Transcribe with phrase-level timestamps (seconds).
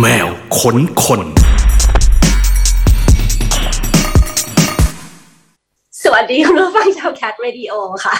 [0.00, 0.28] แมว
[0.58, 1.22] ขนคน
[6.02, 7.72] สวัสดีคุณผู้ฟังชาวแคทเรดิโอ
[8.04, 8.14] ค่ะ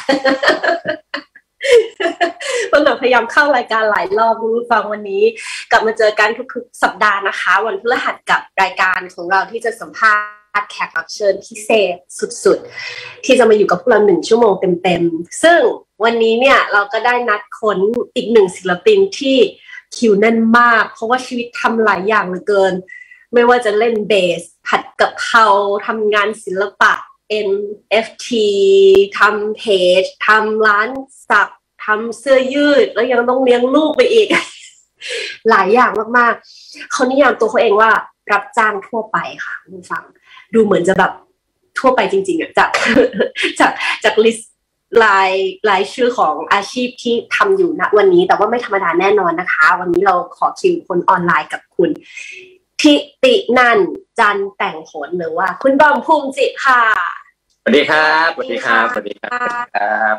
[2.72, 5.24] วันหลังพยายามเข้ารายการหลายรอบคุณผู้ฟังวันนี้
[5.70, 10.14] กลับมาเจอกันทุกๆสัปดาห์นะคะ วันพฤหัสกับรายการของเราที่จะสัมภา
[10.60, 11.96] ษณ์แขกรับเชิญพิเศษ
[12.44, 14.52] สุดๆ ที่จะมาอยู่กับพวกเราหนึ่งชั่วโมง
[14.82, 15.60] เต็มๆ ซึ่ง
[16.04, 17.78] วันนี้เนี่ยเราก็ได้นัดค้น
[18.16, 19.38] อีกหนึ่งศิลปินที่
[19.96, 22.72] คิวแน่นมาก เพราะว่าชีวิตทำหลายอย่างเหลือเกิน
[23.32, 25.46] ไม่ว่าจะเล่นเบส ผัดกับเพรา
[25.86, 26.92] ทำงานศิลปะ
[27.48, 28.28] NFT
[29.18, 29.62] ทำเพ
[30.00, 30.88] จทำร้าน
[31.30, 31.48] สัก
[31.84, 34.28] ทำเสื้อยืด แล้วยังต้องเลี้ยงลูกไปอีก
[35.50, 37.90] หลายอย่างมากๆ เขานิยามตัวเขาเองว่า
[38.32, 40.04] รับจ้างทั่วไปค่ะคุณฟัง
[40.54, 41.12] ดูเหมือนจะแบบ
[41.78, 42.70] ทั่วไปจริงๆอะจาก
[43.60, 43.72] จาก
[44.04, 44.51] จากลิสต์
[45.04, 45.30] ราย
[45.70, 51.90] รายชื่อของอาชีพที่ทำอยู่ณวันนี้ แต่ว่าไม่ธรรมดาแน่นอนนะคะ วันนี้เราขอคิวคนออนไลน์กับคุณ
[52.80, 53.78] ทิตินัน
[54.18, 56.82] จันแต่งผลหรือว่า คุณบอมภูมิจิตค่ะ
[57.62, 60.16] สวัสดีครับสวัสดีครับสวัสดีครับครับ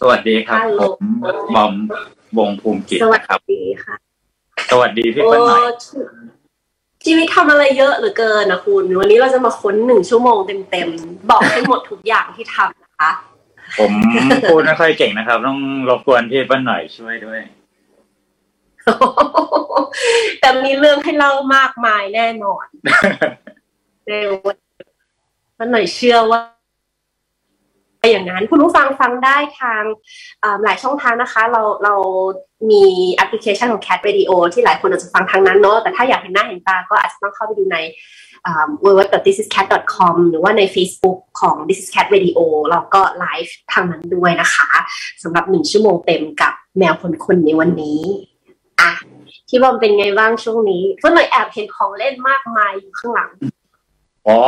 [0.00, 1.72] สวัสดีครับฮัลโหลผมบอม
[2.38, 3.94] วงภูมิกิจสวัสนะครับดีค่ะ
[4.70, 5.62] สวัสดีพี่โอ้เปิ้ลหน่อย
[7.04, 10.38] ชีวิตทำอะไรเยอะเหลือเกินนะคุณ วันนี้เราจะมาค้นหนึ่งชั่วโมง
[10.70, 13.10] เต็มๆ บอกให้หมดทุกอย่างที่ทำนะคะ
[13.78, 13.92] ผม
[14.50, 17.40] พูดไม่ค่อยเก่งนะครับ ต้องรบกวนพี่เปิ้ลหน่อยช่วยด้วย
[20.40, 22.64] แต่มีเรื่องให้เล่ามากมายแน่นอน
[24.06, 24.12] ใน
[24.44, 24.56] วัน
[25.58, 26.40] มันหน่อยเชื่อว่า
[28.08, 29.82] อย่างนั้น คุณผู้ฟังฟังได้ทาง
[30.64, 31.94] หลายช่องทางนะคะ เราเรา
[32.70, 32.84] มี
[33.14, 37.78] แอปพลิเคชันของ Cat Radio ที่หลายคนอาจจะฟังทางนั้นเนาะแต่ถ้าอยากเห็นหน้าเห็นตาก็อาจจะต้องเข้าไปดูใน
[38.84, 40.16] w w w t h i s i s c a t c o m
[40.30, 42.38] หรือว่าใน Facebook ของ This is Cat Radio
[42.70, 44.68] เราก็ไลฟ์ทางนั้นด้วยนะคะ
[45.22, 48.00] สำหรับหนึ่งชั่วโมงเต็มกับแมวคนคนในวันนี้
[48.80, 48.90] อะ
[49.48, 53.30] พี่บอมเป็นไงบ้างช่วงนี้เพื่อนเลยแอบเห็นของเล่นมากมายอยู่ข้างหลัง
[54.26, 54.38] อ๋อ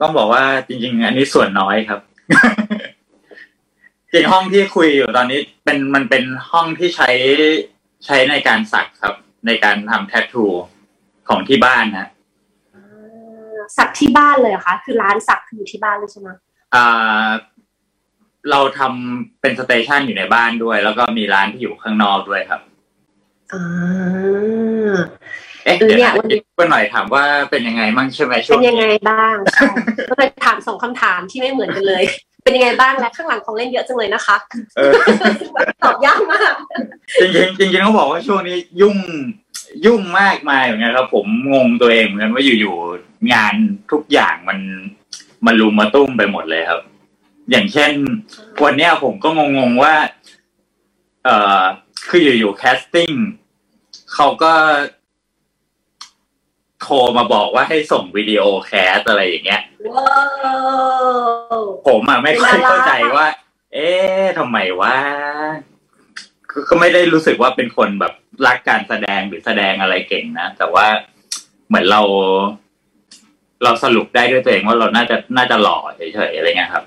[0.00, 2.00] ต้องบอกว่าจริง ๆ อันนี้ส่วนน้อยครับ
[4.14, 7.10] จริงห้องที่คุยอยู่ตอนนี้ เป็นมันเป็นห้องที่ใช้
[8.06, 9.14] ใช้ในการสักครับ
[9.46, 10.44] ในการทำแทททู
[11.28, 12.08] ของที่บ้านนะ
[13.76, 16.28] สักที่บ้านเลยเหรอคะคือร้านสักคืออยู่ที่บ้านเลยใช่ไหม
[16.74, 17.28] อ่า
[18.50, 22.60] เราทำเป็นสเตชันอยู่ในบ้านด้วย แล้วก็มีร้านที่อยู่ข้างนอกด้วยครับ
[23.52, 24.96] อ่า
[25.64, 29.64] เอ๊ะเออเดี๋ยวเนี่ยนะวันนี้เพื่อนหน่อยถามว่าเป็นยังไงมั่งใช่ไหมช่เป็วงนยังไงนี้บ้างใช่
[30.10, 32.04] ก็เลยถามสองคำถามที่ไม่เหมือนกันเลย
[32.44, 34.36] เป็นยังไงบ้างและข้างหลังของเล่นเยอะจังเลยนะคะ
[34.76, 34.92] เออ
[35.82, 36.52] ตอบยากมาก
[37.20, 38.96] จริงๆจริงๆต้องบอกว่าช่วงนี้ยุ่ง
[39.86, 43.54] ยุ่งมากมายเหมือนกันครับ ผมงงตัวเองเหมือนกันว่าอยู่ๆงาน
[43.92, 44.58] ทุกอย่างมัน
[45.46, 46.82] มันลุมมาตุ้มไปหมดเลยครับ
[47.50, 47.92] อย่างเช่น
[48.64, 49.94] วันเนี้ยผมก็งงๆว่า
[51.24, 51.62] เอ่อ
[52.08, 53.12] คืออยู่ๆ casting
[54.14, 54.52] เขาก็
[56.84, 60.16] โทรมาบอกว่าให้ส่งวิดีโอ cast อะไรอย่างเงี้ยว้า
[61.56, 63.26] วผมอะไม่ค่อยเป็นดาราเข้าใจว่า
[63.74, 64.94] เอ๊ะทำไมว่า
[66.68, 68.12] ก็ไม่ได้รู้สึกว่าเป็นคนแบบ
[68.46, 70.86] รักการแสดงหรือแสดงอะไรเก่งนะ แต่ว่า
[71.68, 72.02] เหมือนเรา
[73.64, 76.84] เราสรุปได้ด้วยตัวเองว่าเราน่าจะน่าจะหล่อเฉยๆอะไรเงี้ยครับ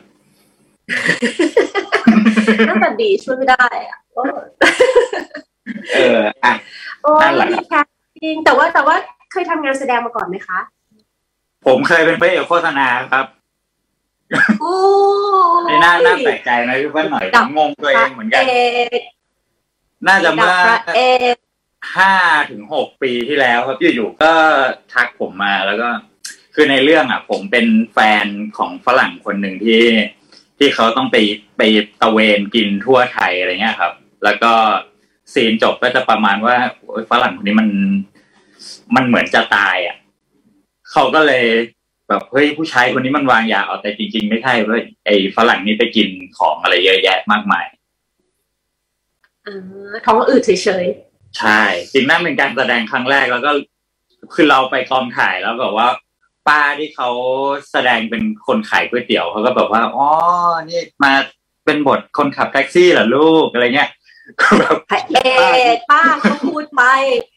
[2.67, 4.23] หน้าตาดีช่วยไม่ได้อะโอ้
[5.93, 6.53] เอออะ
[7.01, 7.83] โอ้นั่นแหละดีค่ะ
[8.23, 8.95] จริงแต่ว่าแต่ว่า
[9.31, 10.59] เคยทำงานแสดงมาก่อนไหมคะ
[11.65, 13.25] ผมเคยเป็นพระเอกโฆษณาครับ
[14.61, 14.75] โอ้
[15.65, 18.57] ในน่าน่าแปลกใจนะพี่เพื่อนหน่อยผมงงตัวเองเหมือนกันพระเอ
[18.99, 19.01] ก
[20.07, 20.55] น่าจะเมื่อ
[20.87, 21.01] พระเอ
[21.33, 21.35] ก
[21.95, 22.13] ห้า
[22.51, 24.31] ถึงหกปีที่แล้วครับอยู่ๆก็
[24.93, 25.89] ทักผมมาแล้วก็
[26.55, 28.25] คือในเรื่องอะ ผมเป็นแฟน
[28.57, 29.83] ของฝรั่งคนหนึ่งที่
[30.57, 31.17] ที่เขาต้องไป
[31.57, 31.61] ไป
[32.01, 33.93] ตะเวนกินทั่วไทยอะไรเงี้ยครับ
[34.23, 34.53] แล้วก็
[35.33, 37.69] ซีนจบก็จะประมาณว่าโอ๊ยฝรั่งคนนี้มัน
[38.95, 39.97] มันเหมือนจะตายอะ
[40.91, 41.45] เขาก็เลย
[42.09, 47.65] แบบเฮ้ยผู้ชายคนนี้มันวางยาเอาแต่จริง ๆ ไม่ใช่เว้ยไอ้ฝรั่งนี่ไปกินของอะไรเยอะแยะมากมาย
[49.45, 50.85] อ่าท้องอืดเฉย
[51.39, 51.61] ใช่
[51.93, 53.51] จริงนั่นเป็นการแสดงครั้งแรกแล้วก็
[54.33, 55.87] คือเราไปกองถ่ายแล้วแบบว่า
[56.47, 57.09] ป้าที่เขา
[57.71, 60.07] แสดงเป็นคนขายก๋วยเตี๋ยวเขาก็แบบว่าอ๋อ
[60.69, 61.13] นี่มา
[61.65, 63.89] เป็นบทคนขับแท็กซี่เหรอลูกอะไรเงี้ย
[64.39, 65.17] ก็แบบๆพระเอ
[65.75, 67.36] กป้าเขาพูดไปเออ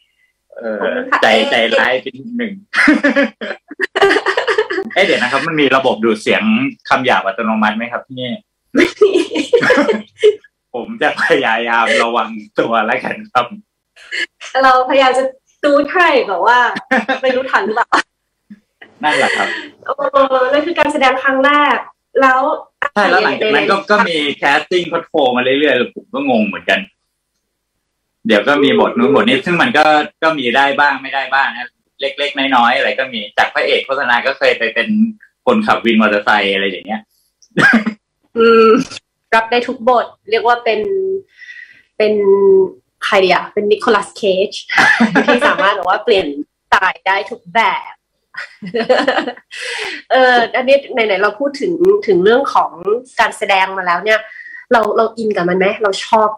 [1.21, 2.53] ใจใจร้ายเป็นหนึ่ง
[4.93, 6.43] เอ๊ะเดี๋ยวนะครับ มันมีระบบดูดเสียง
[6.89, 8.31] คำหยาบอัตโนมัติไหมครับที่นี่
[10.73, 13.45] ผมจะพยายามระวังตัวแล้วกันครับ
[14.63, 15.23] เราพยายามจะ
[15.63, 16.57] ตูดให้แบบว่า
[17.21, 17.87] ไม่รู้ทันหรือเปล่า
[19.03, 19.47] นั่นแหละครับ
[19.85, 19.93] โอ้
[20.53, 21.77] นั่นคือการแสดงครั้งแรก
[22.21, 22.39] แล้ว
[22.93, 26.79] ใช่แล้วหลังจากนั้นก็ก็มี casting เขาโทรมาเรื่อยๆแล้วผมก็งงเหมือนกัน
[28.27, 29.85] เดี๋ยวก็มีบทนู้นบทนี้ ซึ่งมันก็
[30.23, 31.69] ก็มีได้บ้างไม่ได้บ้างนะ
[32.01, 34.87] เล็กๆน้อยๆอะไรก็มีจากพระเอกโฆษณาก็เคยไปเป็น
[35.45, 37.01] คนขับวินมอเตอร์ไซค์อะไรอย่างเงี้ย
[38.37, 38.69] อืม
[39.35, 40.81] รับได้ทุกบท เรียกว่าเป็น
[41.97, 42.13] เป็น
[43.05, 44.51] ใครเดียเป็นนิโคลัสเคจ
[45.25, 46.27] ที่สามารถแบบว่าเปลี่ยน
[46.71, 47.59] สายได้ทุกแบ
[47.91, 47.93] บ
[50.11, 51.73] เอออันนี้ไหนๆเราพูดถึง
[52.07, 52.71] ถึงเรื่องของ
[53.19, 54.19] การแสดงมาแล้วเนี่ย
[54.71, 56.29] เราเราอินกับมันไหมเราชอบ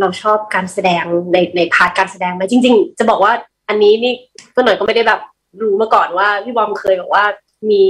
[0.00, 3.32] เราชอบการแสดงในใน part การแสดงไหมจริง ๆ จะบอกว่า
[3.68, 4.12] อันนี้นี่
[4.54, 5.20] ก็หน่อยก็ไม่ได้แบบ
[5.62, 7.24] รู้มาก่อนว่าพี่บอมเคยบอกว่า
[7.70, 7.84] มี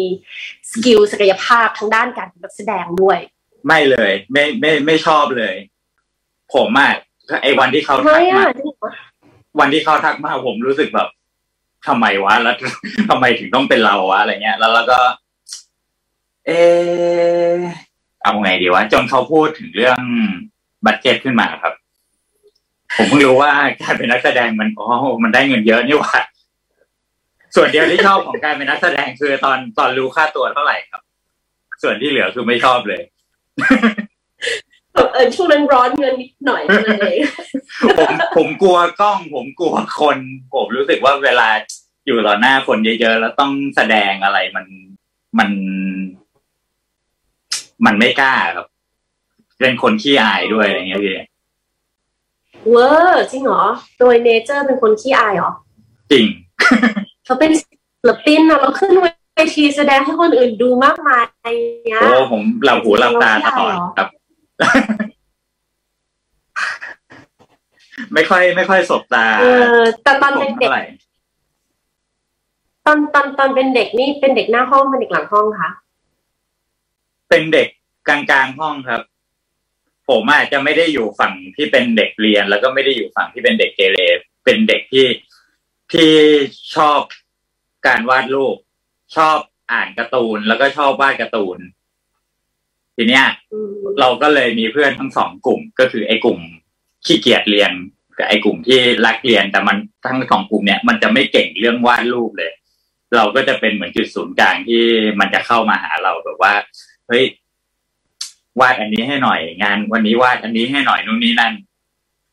[0.71, 3.19] skill ศักยภาพทางด้านการเป็นนักแสดงด้วย
[3.67, 5.55] ไม่เลย ไม่ไม่ไม่ชอบเลย
[6.55, 6.93] ผมอะ
[7.43, 8.91] ไอ้วันที่เขาทำไมทักอะมาจริงเหรอ
[9.61, 11.09] วันที่เขาทักมาผมรู้สึกแบบ
[11.87, 12.57] ทำไมวะแล้ว
[13.09, 14.99] ทำไมถึงต้องเป็นเราวะอะไรเงี้ย แล้วเราก็
[16.47, 16.51] เอ
[17.55, 17.59] อ
[18.23, 20.01] เอาไงดีวะจนเขาพูดถึงเรื่อง
[20.85, 21.75] บัตเจ็ตขึ้นมาครับ
[22.97, 23.51] ผมเพิ่งรู้ว่า
[23.83, 24.87] การเป็นนักแสดงมันอ๋อ
[25.23, 26.21] มันได้เงินเยอะนี่หว่า
[27.57, 31.03] ส่วนเดียวที่ชอบของการเป็นนักแสดงคือตอนตอนรู้ค่าตัวเท่าไหร่ครับ
[31.83, 33.03] ส่วนที่เหลือคือไม่ชอบเลย
[35.13, 37.21] เออช่วงนั้นร้อนเงินนิดหน่อยเท่านั้นเอง
[37.99, 40.17] ผมผมกลัวกล้อง ผมกลัวคน
[40.55, 41.49] ผมรู้สึกว่าเวลา
[42.07, 44.67] อยู่ต่อหน้าคนเยอะๆแล้วต้องแสดงอะไรมัน
[45.39, 45.51] มัน
[47.87, 48.67] มันไม่กล้าครับ
[49.61, 51.15] เป็นคนขี้อายด้วยอะไรเงี้ยพี่
[52.71, 53.65] เวอร์จริงเหรอ
[53.99, 55.53] โดยเนเจอร์เป็นคนขี้อายเหรอ
[56.13, 56.25] จริง
[57.25, 57.75] เขาเป็นศิ
[58.09, 59.07] ลปินอะเราขึ้นเว
[59.57, 61.25] ทีแสดงให้คนอื่นดูมากมาย
[61.87, 64.09] เนี้ยโอ้ผมหลับหูหลับตาตลอดครับ
[68.15, 69.47] ไม่ค่อย ไม่ค่อยสบตาเอ
[69.79, 70.83] อแต่ตอนผมเป็นเด็เท่ากไหร่
[72.87, 75.71] ตอนตอนตอนเป็นเด็กนี่เป็นเด็กหน้าห้องเป็นเด็กหลังห้องคะ
[77.29, 77.69] เป็นเด็ก
[78.09, 79.01] กลางๆห้องครับ
[80.09, 83.99] ผมอาจจะไม่ได้อยู่ฝั่งที่เป็นเด็กเรียน แล้วก็ไม่ได้อยู่ฝั่งที่เป็นเด็กเกเร
[84.45, 85.07] เป็นเด็กที่
[85.93, 86.13] ที่
[86.77, 87.01] ชอบ
[87.87, 88.57] การวาดรูป
[89.17, 89.39] ชอบ
[89.73, 91.59] อ่านการ์ตูน แล้วก็ชอบวาดการ์ตูน
[92.97, 96.39] ทีเนี้ยอืมเราก็เลยมีเพื่อนทั้งสองกลุ่ม ก็คือไอ้กลุ่ม
[97.07, 97.73] ขี้เกียจเรียน
[98.19, 102.53] กับไอ้กลุ่มที่รักเรียน แต่มันทั้งสองกลุ่มเนี้ยมันจะไม่เก่งเรื่องวาดรูปเลย
[103.17, 104.83] เราก็จะเป็นเหมือนจุดศูนย์กลางที่
[105.21, 106.55] มันจะเข้ามาหาเราแบบว่า
[107.09, 107.25] เฮ้ย
[108.61, 111.53] วาดอันนี้ให้หน่อยงาน วันนี้วาดอันนี้ให้หน่อยนู่นนี่นั่น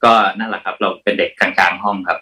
[0.04, 2.18] ก็นั่นแหละครับ เราเป็นเด็กกลางๆห้องครับ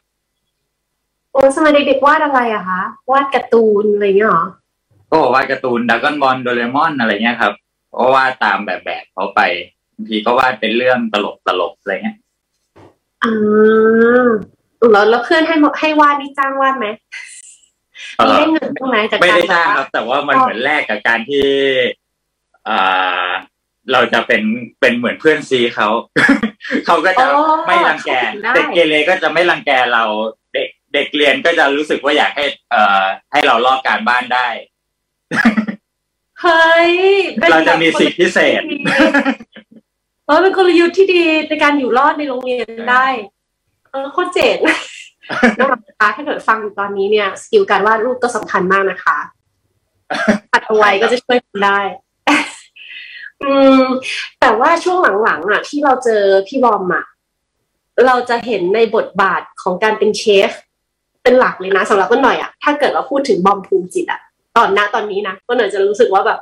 [1.32, 2.82] โอ้สมัยเด็กๆวาดอะไรอะคะ
[3.12, 4.46] วาดการ์ตูนอะไรเงี้ยเหรอ
[5.12, 7.54] ก็วาดการ์ตูนดากอนบอลโดเรมอนอะไรเงี้ยครับ
[7.98, 9.42] ก็วาดตามแบบแบบเขาไป
[9.96, 12.18] บางทีก็วาดเป็นเรื่องตลกตลกๆอะไรเงี้ย
[13.24, 14.28] อ่า
[14.92, 16.88] แล้วแล้วเพื่อนให้มาให้วาดนี่จ้างวาดไหม
[18.18, 21.48] เอ่มีอได้เงินบ้างไหมจากไม่การได้จ้างครับ แต่ว่ามันเหมือนแลกกับการที่
[22.68, 23.30] อ่า
[23.94, 24.44] เราจะเป็น
[24.80, 25.88] เป็นเหมือนเพื่อนซีเขา
[26.86, 28.12] เขาก็จะอ๋อไม่รังแก
[28.44, 30.04] ได้เด็กเกเรก็จะไม่รังแกเรา
[30.54, 34.48] เด็กเด็กเรียนก็จะรู้สึกว่าอยากให้ เอ่อ ให้เราลอกการบ้านได้
[36.42, 36.92] เฮ้ย
[37.42, 38.62] ป็นเราจะมีสิทธิพิเศษ
[40.26, 43.08] เออเป็นกลยุทธ์ที่ดีในการอยู่รอดในโรงเรียนได้
[43.92, 44.58] เออโคตรเจ๋ง
[45.60, 45.68] นะ
[46.00, 49.18] คะถ้าเกิดฟังอยู่ตอนนี้เนี่ย สกิลการวาดรูปก็สำคัญมากนะคะ
[50.54, 51.80] อัดเอาไว้ก็จะช่วยคุณได้
[53.44, 53.84] อืม
[54.40, 57.06] แต่ว่าช่วงหลังๆอะ ที่เราเจอพี่บอมอะ
[58.06, 60.52] เราจะเห็นในบทบาทของการเป็นเชฟ
[61.24, 64.22] เป็นหลักเลยนะสำหรับก็หน่อยอะถ้าเกิดเราพูดถึงบอมภูมิจิตอะ
[64.58, 66.40] ตอนน้าตอนนี้นะก็หน่อยจะรู้สึกว่าแบบ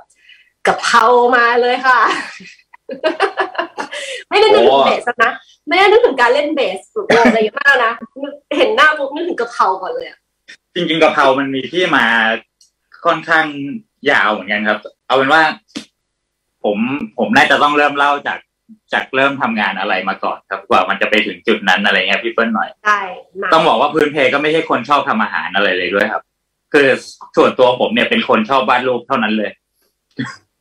[0.67, 1.99] กับเพรามาเลยค่ะ
[4.29, 5.31] ไม่ได้นึกถึงเบสนะ
[5.67, 7.93] ไม่ได้นึกถึงการเล่นเบสหรืออะไรมากนะ
[8.57, 10.07] เห็นหน้าปุ๊บนึกถึงกะเพราก่อนเลย
[10.75, 12.05] จริงๆกะเพรามันมีที่มา
[13.05, 13.45] ค่อนข้าง
[14.11, 15.41] ยาวเหมือนกันครับ เอาเป็นว่า
[16.67, 16.79] ผม
[17.19, 18.39] ผมน่าจะต้องเริ่มเล่าจาก
[18.93, 22.99] จากเริ่มทำงานอะไรมาก่อนครับกว่ามันจะไปถึงจุดนั้นอะไรเงี้ยพี่เปิ้ลหน่อยได้
[23.45, 26.23] นะต้องบอกว่าพื้นเพก็ไม่ใช่คนชอบทำอาหารอะไรเลยด้วยครับ
[26.73, 26.87] คือ
[27.37, 29.51] ส่วนตัวผมเนี่ยเป็นคนชอบวาดรูปเท่านั้นเลย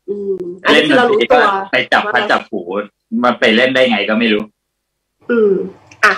[0.08, 2.60] อืมอันเล่นี้นคือดเรานตรู้รีตัก็วไปจับพัดจับผู
[3.24, 4.44] มาไปเล่นได้ไงก็ไม่รู้
[5.30, 5.54] อืม
[6.04, 6.14] อะ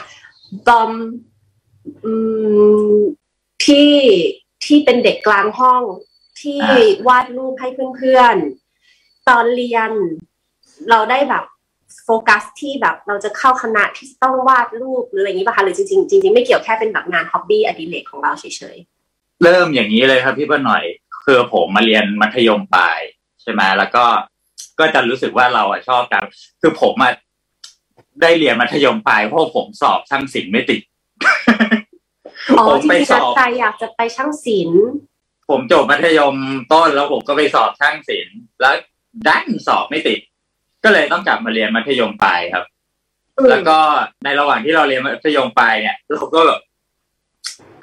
[0.66, 0.92] บอม
[2.04, 2.14] อื
[2.96, 2.98] ม
[3.64, 3.92] ที่
[4.64, 5.82] ที่เป็นเด็กกลางห้อง
[6.40, 8.67] ที่อ่าวาดรูปให้เพื่อนๆ
[9.28, 9.90] ตอนเรียน
[10.90, 11.44] เราได้แบบ
[12.04, 18.44] โฟกัสที่แบบเราจะเข้าคณะที่ต้องวาดรูปหรืออะไรอย่างนี้ป่ะคะหรือจริงๆจริงๆไม่เกี่ยวแค่เป็นแบบงานฮ็อบบี้อดิเรกของเราเฉ
[18.74, 18.76] ย
[19.42, 20.84] เริ่มอย่างนี้เลยครับพี่เปิ้ลหน่อย
[21.24, 23.00] คือผมมาเรียนมัธยมปลาย
[23.42, 24.04] ใช่ไหมแล้วก็
[24.78, 26.24] ก็จะรู้สึกว่าเราอะชอบการ
[26.60, 27.12] คือผมอะ
[28.22, 34.82] ได้เรียนมัธยมปลายเพราะผมสอบช่างศิลป์ไม่ติดๆอ๋อผมจริไปงๆสตั้องบใจอยากจะไปช่างศิลป์
[35.50, 36.34] ผมจบมัธยม
[36.72, 38.74] ต้นแล้วผมก็ไปสอบช่างศิลป์แล้ว
[39.26, 40.18] ดันสอบไม่ติด
[40.84, 42.64] ก็เลยต้องกลับมาเรียนมัธยมปลายครับ
[43.50, 43.78] แล้วก็
[44.24, 46.60] ในระหว่างที่เราเรียนมัธยมปลายเนี่ยเราก็แบบ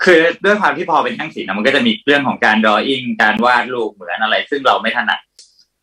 [0.03, 5.19] คือด้วยความที่พอเป็นช่างศิลป์นะมันก็จะมีเรื่องของการดรออิ่งการวาดรูปเหมือนอะไร ซึ่งเราไม่ถนัด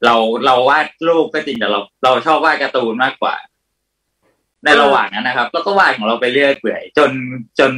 [0.05, 0.15] เรา
[0.47, 3.35] เราวาดรูปก็จริงแต่เราเราชอบวาดการ์ตูนมากกว่า
[4.65, 7.11] ในระหว่างนั้นนะครับแล้วก็วาดของเราไปเรื่อยเปื่อย จน
[7.59, 7.73] จน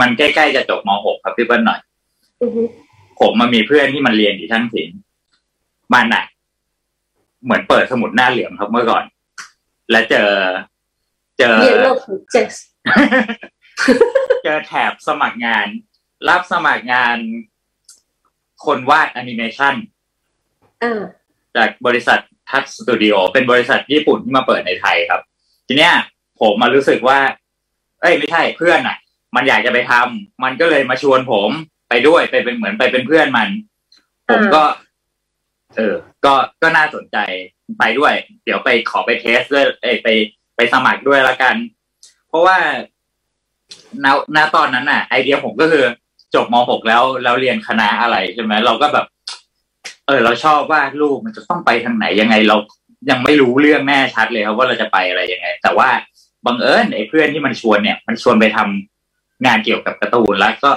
[0.00, 1.80] มันใกล้ๆจะจบม .6 ครับพี่เปิ้ลหน่อย
[2.42, 2.62] อือฮึ
[3.20, 4.98] ผมมามีเพื่อนที่มันเรียนอยู่ช่างศิลป์
[5.94, 6.24] มันอะ
[7.44, 9.04] เหมือนเปิดสมุดหน้าเหลืองครับเมื่อก่อน
[9.90, 10.30] และเจอ
[11.38, 12.54] เจอเรียนโลกของเจส
[14.44, 15.66] เจอแถบสมัครงาน
[16.28, 17.16] รับสมัครงาน
[18.64, 19.74] คนวาดแอนิเมชัน
[20.82, 21.00] อ่า
[21.56, 22.18] จากบริษัท
[22.50, 25.20] ทัชสตูดิโอเป็นบริษัทญี่ปุ่นที่มาเปิดในไทยครับ
[25.66, 25.94] ทีเนี้ย
[26.40, 27.18] ผมมารู้สึกว่า
[28.00, 28.96] เอ้ยไม่ใช่เพื่อนอะ
[29.36, 31.50] มันอยากจะไปทำมันก็เลยมาชวนผม
[31.88, 33.48] ไปด้วยไปเป็นเหมือนไปเป็นเพื่อนมัน
[34.30, 34.62] ผมก็
[35.76, 37.16] เออ ก็ก็น่าสนใจ
[37.78, 38.14] ไปด้วย
[38.44, 40.08] เดี๋ยวไปขอไปเทสด้วยเอยไป
[40.56, 41.54] ไปสมัครด้วยละกัน
[42.28, 42.56] เพราะว่า
[44.04, 45.84] ณณตอนนั้นน่ะ ไอเดียผมก็คือ
[46.34, 49.06] จบม .6 แล้วแล้วเรียนคณะอะไรใช่ไหมเราก็แบบ
[50.06, 52.56] เออ เราชอบว่าลูกมันจะต้องไปทางไหนยังไงเรา
[53.10, 55.88] ยังไม่รู้เรื่องแน่ชัดเลยครับว่าเราจะไปอะไรยังไง แต่ว่า
[56.46, 60.70] บังเอิญไอ้เพื่อนที่มันชวนเนี่ย มันชวนไปทำงานเกี่ยวกับการ์ตูนแล้วก็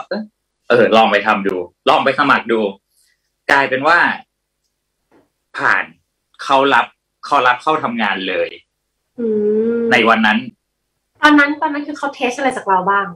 [0.70, 1.56] เออลองไปทำดู
[1.90, 2.60] ลองไปสมัครดู
[3.52, 4.00] กลายเป็นว่า
[5.58, 5.84] ผ่าน
[6.44, 6.86] เขารับ
[7.26, 8.50] เขารับเข้าทำงานเลย
[9.20, 9.26] อื
[9.80, 10.40] มในวันนั้น
[11.22, 13.08] ตอนนั้นตอนนั้นคือเขา test อะไรจากเราบ้าง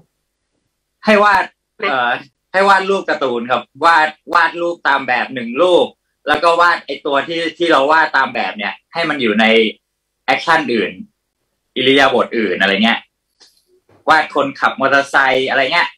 [1.05, 1.43] ให้วาด
[1.89, 2.09] เอ่อ
[2.51, 5.87] ให้วาดรูปการ์ตูนครับ วาดวาดรูปตามแบบหนึ่งรูป
[6.27, 9.45] แล้วก็วาดไอตัวที่ที่เราวาดตามแบบเนี่ย ให้มันอยู่ใน
[10.25, 10.91] action อื่น
[11.75, 12.99] อิริยาบถอื่นอะไรเงี้ย
[14.09, 15.89] วาดคนขับมอเตอร์ไซค์อะไรเงี้ย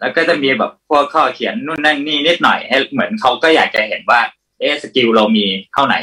[0.00, 4.20] แล้วก็จะมีแบบพวกข้อเขียนนู่นนั่นนี่นิดหน่อยให้เหมือนเขาก็อยากจะเห็นว่า
[4.60, 5.96] เอะสกิลเรามีเท่าไหน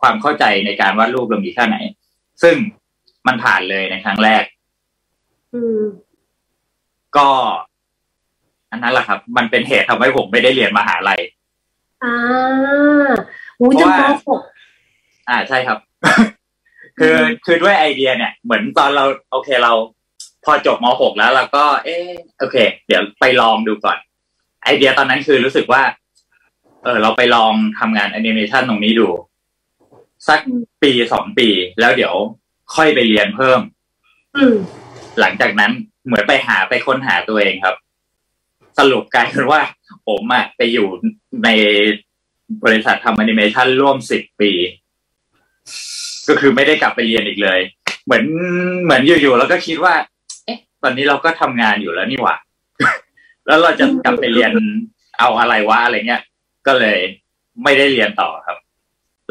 [0.00, 1.76] ความเข้าใจในการวาดรูปเรามีแค่ไหน
[2.42, 2.54] ซึ่ง
[3.26, 4.44] มันผ่านเลยในครั้งแรก
[5.54, 5.82] อืม
[7.16, 7.28] ก็
[8.70, 11.20] อันนั้นแหละครับ มันเป็นเหตุทำให้ผมไม่ได้เรียนมหาลัย
[12.04, 12.14] อ่า
[13.58, 14.40] อู้เพจราะนว่ามหก
[15.28, 15.78] อ่าใช่ครับ
[16.98, 19.72] คือคือด้วยไอเดียเนี่ย เหมือนตอนเราโอเคเรา
[20.44, 22.08] พอจบม .6 แล้วเราก็ เออ
[22.38, 23.98] โอเค เดี๋ยวไปลองดูก่อน
[24.64, 25.82] ไอเดียตอนนั้นคือรู้สึกว่า
[26.84, 29.08] เออเราไปลองทำงานแอนิเมชันตรงนี้ดู
[30.28, 30.40] สัก
[30.82, 31.48] ปีสองปี
[31.80, 32.14] แล้วเดี๋ยว
[32.74, 33.60] ค่อยไปเรียนเพิ่ม
[34.36, 34.56] อืม
[35.20, 35.72] หลังจากนั้น
[36.06, 37.76] เหมือนไปหาไปค้นหาตัวเองครับ
[38.78, 39.60] สรุปกลายเป็นว่า
[40.08, 40.88] ผมอะไปอยู่
[41.44, 41.48] ใน
[42.64, 44.52] บริษัททำแอนิเมชันร่วมสิบปี
[46.28, 47.60] ก็คือไม่ได้กลับไปเรียนอีกเลย
[48.04, 48.24] เหมือน
[48.84, 49.94] เหมือนอยู่ๆแล้วก็คิดว่า
[50.44, 52.36] เอ๊ะ ตอนนี้เราก็ทำงานอยู่แล้วนี่หว่า
[53.46, 54.52] แล้วเราจะกลับไปเรียน
[55.18, 56.22] เอาอะไรวะอะไรเงี้ย
[56.66, 56.98] ก็เลย
[57.62, 58.58] ไม่ได้เรียนต่อครับ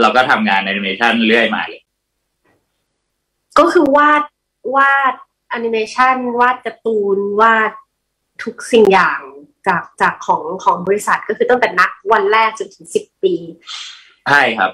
[0.02, 1.82] เราก็ทำงานแอนิเมชันเรื่อยมาเลย
[3.60, 4.24] ก็คือวาด
[4.76, 5.14] วาด
[5.50, 7.72] แอนิเมชันวาดการ์ตูนวาด
[8.44, 9.20] ทุกสิ่งอย่าง
[9.68, 13.34] จากจากของของบริษัทก็คือตั้งแต่นักวันแรกจนถึงสิบปี
[14.30, 14.72] ใช่ครับ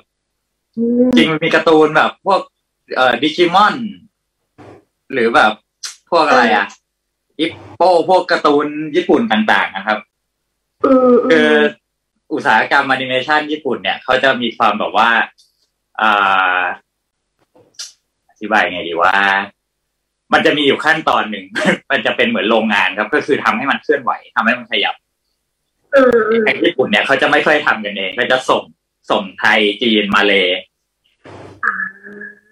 [0.77, 2.41] อืมจริงมันมีการ์ตูนแบบ พวก
[2.95, 3.75] เอ่อดิจิมอน
[5.13, 5.51] หรือแบบ
[6.09, 6.67] พวกอะไรอะ
[7.39, 9.99] อิปโปพวกการ์ตูนญี่ปุ่นต่าง ๆ นะครับ
[10.85, 11.51] อืมคือ
[12.29, 15.09] ออุตสาหกรรมแอนิเมชันญี่ปุ่นเนี่ยเขาจะมีความแบบว่า
[16.01, 16.61] อ่า
[18.29, 19.13] อธิบายไงดีว่า
[20.33, 21.45] มันจะมีอยู่ขั้นตอนหนึ่ง
[21.91, 24.95] มันจะเป็นเหมือนโรงงานครับ ก็คือทำให้มันเคลื่อนไหวทำให้มันขยับ
[25.95, 28.63] อืมอืมแต่ญี่ปุ่นเนี่ยเขาจะไม่ค่อยทำกันเองเขาจะส่ง
[29.11, 30.47] ส่งไทยจีนมาเลย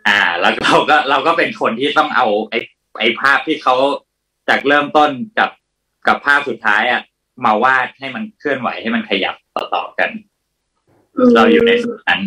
[0.07, 2.59] อ่า แล้วเราก็เราก็เป็นคนที่ต้องเอาไอ้
[2.99, 3.75] ไอ้ภาพที่เขา
[4.49, 5.49] จากเริ่มต้นกับ
[6.07, 7.01] กับภาพสุดท้ายอะ
[7.45, 9.35] มาวาดให้มันเคลื่อนไหวให้มันขยับ
[9.75, 10.09] ต่อๆกัน
[11.35, 12.21] เราอยู่ในส่วนนั้น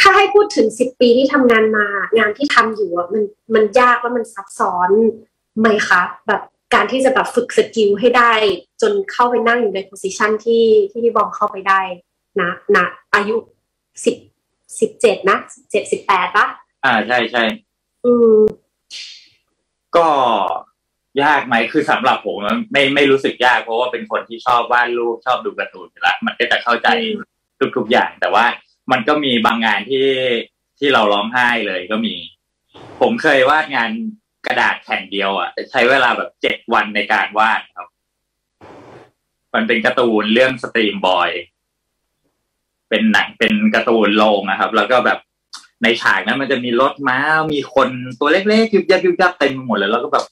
[0.00, 1.86] ถ้าให้พูดถึงสิบปีที่ทำงานมา
[2.18, 3.22] งานที่ทำอยู่อะมัน
[3.54, 4.90] มันยากแล้วมันซับซ้อน
[5.58, 6.42] ไหมคะแบบ
[6.74, 8.32] การที่จะแบบฝึกสกิลให้ได้
[8.82, 11.80] จนเข้าไปนั่งอยู่ในโพสิชันที่ที่พี่บอมเข้าไปได้
[12.40, 12.84] นะนะ
[13.14, 13.36] อายุ
[14.04, 14.16] สิบ
[14.80, 16.46] สิบเจ็ดนะสิบเจ็ดสิบแปดปะ
[16.84, 17.44] อ่าใช่ใช่
[18.04, 18.40] อืม
[19.96, 20.08] ก็
[21.22, 26.88] ยากไหมคือสำหรับผมมันไม่ไม่รู้สึกยาก เพราะว่าเป็นคนที่ชอบวาดรูปชอบดูการ์ตูนอยู่แล้วมันก็จะเข้าใจ
[27.76, 28.44] ทุกๆอย่าง แต่ว่า
[28.92, 30.06] มันก็มีบางงานที่
[30.78, 32.14] ที่เราร้องไห้เลยก็มี
[33.00, 33.90] ผมเคยวาดงาน
[34.46, 37.88] กระดาษแผ่นเดียวอะใช้เวลาแบบเจ็ดวันในการวาดครับ
[39.54, 41.30] มันเป็นการ์ตูนเรื่อง Steamboy
[42.90, 45.18] เป็นหนังเป็นการ์ตูนโรงนะครับ แล้วก็แบบ
[45.82, 47.18] ในฉากนั้นมันจะมีรถม้า
[47.52, 47.88] มีคน
[48.20, 50.24] ตัวเล็กๆยุบยับยุบยับเต็มไปหมดเลยแล้วก็แบบ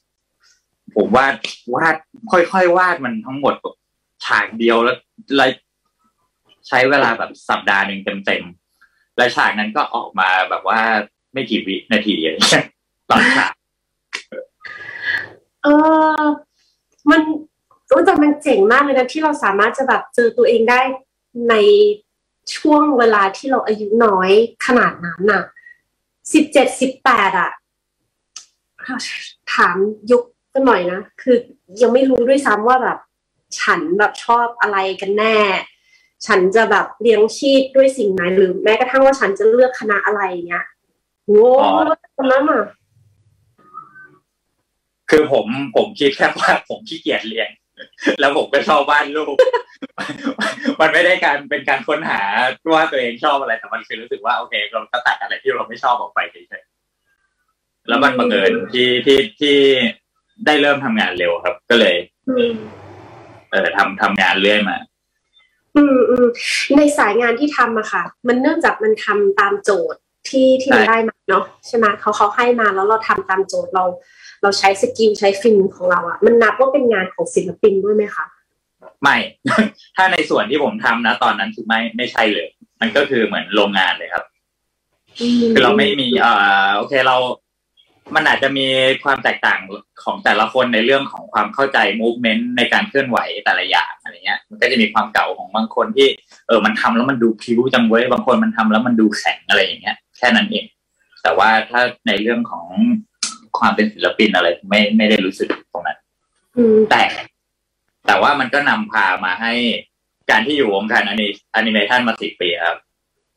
[0.96, 1.34] ผมวาด
[1.74, 1.96] วาด
[2.32, 3.76] ค่อยๆวาดมันทั้งหมดแบบ
[4.24, 4.96] ฉากเดียวแล้ว
[6.68, 10.80] ใช้เวลาแบบสัปดาห์หนึ่งเต็มๆและฉากนั้นก็ออกมาแบบว่า
[11.32, 12.64] ไม่กี่วินาทีอะไรเงี้ย
[13.10, 13.46] ตอนเช้า
[15.62, 15.68] เอ
[16.20, 16.22] อ
[17.10, 17.20] มัน
[17.90, 20.80] รู้แต่มันเจ๋งมากเลยนะที่เราสามารถจะแบบเจอตัวเองได้
[21.50, 21.54] ใน
[22.56, 24.30] ช่วงเวลาที่เราอายุน้อย
[24.66, 25.42] ขนาดนั้นน่ะ
[26.32, 27.50] สิบเจ็ดสิบแปดอะ
[29.54, 29.76] ถาม
[30.10, 30.22] ยุค
[30.54, 31.36] กันหน่อยนะ คือ
[31.82, 32.98] ยังไม่รู้ด้วยซ้ำว่าแบบ
[33.60, 35.38] ฉันแบบชอบอะไรกันแน่
[36.26, 40.64] ฉันจะแบบเลี้ยงชีพด้วยสิ่งไหนหรือแม้กระทั่งว่าฉันจะเลือกคณะอะไรเงี้ย
[41.26, 41.48] โว้
[42.16, 42.64] ตอนนั้นอะ
[45.10, 45.46] คือผม
[45.76, 47.48] ผมคิดแค่ว่าผมขี้เกียจเรียน
[48.20, 49.34] แล้วผมก็ชอบบ้านลูก
[50.80, 52.20] มันไม่ได้การเป็นการค้นหา
[52.74, 59.56] ว่าตัวเองชอบอะไรแต่มันคือรู้สึกว่าโอเคเราก็ตัดอะไรที่เราไม่ชอบออกไปเฉยๆแล้วมันบังเอิญที่ที่ที่
[60.46, 61.94] ได้เริ่มทำงานเร็วครับ ก็เลย
[62.28, 62.52] อืม
[63.50, 64.76] เออทำทำงานเรื่อยมา
[65.76, 66.26] อืมอืม
[66.76, 73.84] ในสายงานที่ทำอะค่ะ มันเนื่องจากมันทำตามโจทย์ที่ที่มันใช่ได้มาเนาะใช่ไหมเขาเขาให้มาแล้วเราทำตามโจทย์เรา
[74.42, 78.26] เราใช้ skill ใช้ฝีมือของเราอะมันนับว่าเป็นงานของศิลปินด้วยไหมคะ
[79.02, 79.16] ไม่
[79.96, 82.46] ถ้าในส่วนที่ผมทำนะ ตอนนั้นคือไม่ไม่ใช่เลย
[82.80, 84.24] มันก็คือเหมือนโรงงานเลยครับ
[85.52, 86.32] คือเราไม่มีเอ่
[86.66, 87.16] อโอเคเรา
[88.14, 88.66] มันอาจจะมี
[89.04, 89.60] ความแตกต่าง
[90.04, 96.08] ของแต่ละคนในเรื่องของความเข้าใจ movement ในการเคลื่อนไหวแต่ละอย่างอะไรเงี้ย มันก็จะมีความเก่าของบางคนที่
[96.46, 100.66] เออ มันทำแล้วมันดูพิ้วจังเว้ยบางคนมันทำแล้วมันดูแข็งอะไรอย่างเงี้ยแค่นั้นเอง
[101.22, 102.66] แต่ว่าถ้าในเรื่องของ
[103.58, 105.98] ความเป็นศิลปินอะไร ไม่ไม่ได้รู้สึกตรงนั้น
[106.56, 107.02] อืมแต่
[108.06, 109.52] แต่ว่ามันก็นำพามาให้
[110.30, 112.78] การที่อยู่วงการอนิแอนิเมชันมาสิบปีครับ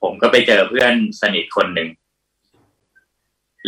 [0.04, 1.90] ผมก็ไปเจอเพื่อนสนิทคนหนึ่ง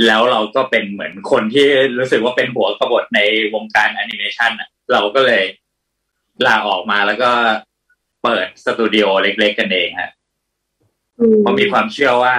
[0.05, 1.67] แล้วเราก็เป็นเหมือนคนที่
[1.99, 3.19] รู้สึกว่าเป็นหัวกบฏใน
[3.53, 5.43] วงการแอนิเมชันอะ เราก็เลย
[6.47, 7.31] ลาออกมาแล้วก็
[8.23, 10.11] เปิดสตูดิโอเล็กๆกันเองฮะ
[11.19, 12.35] อืมผมมีความเชื่อว่า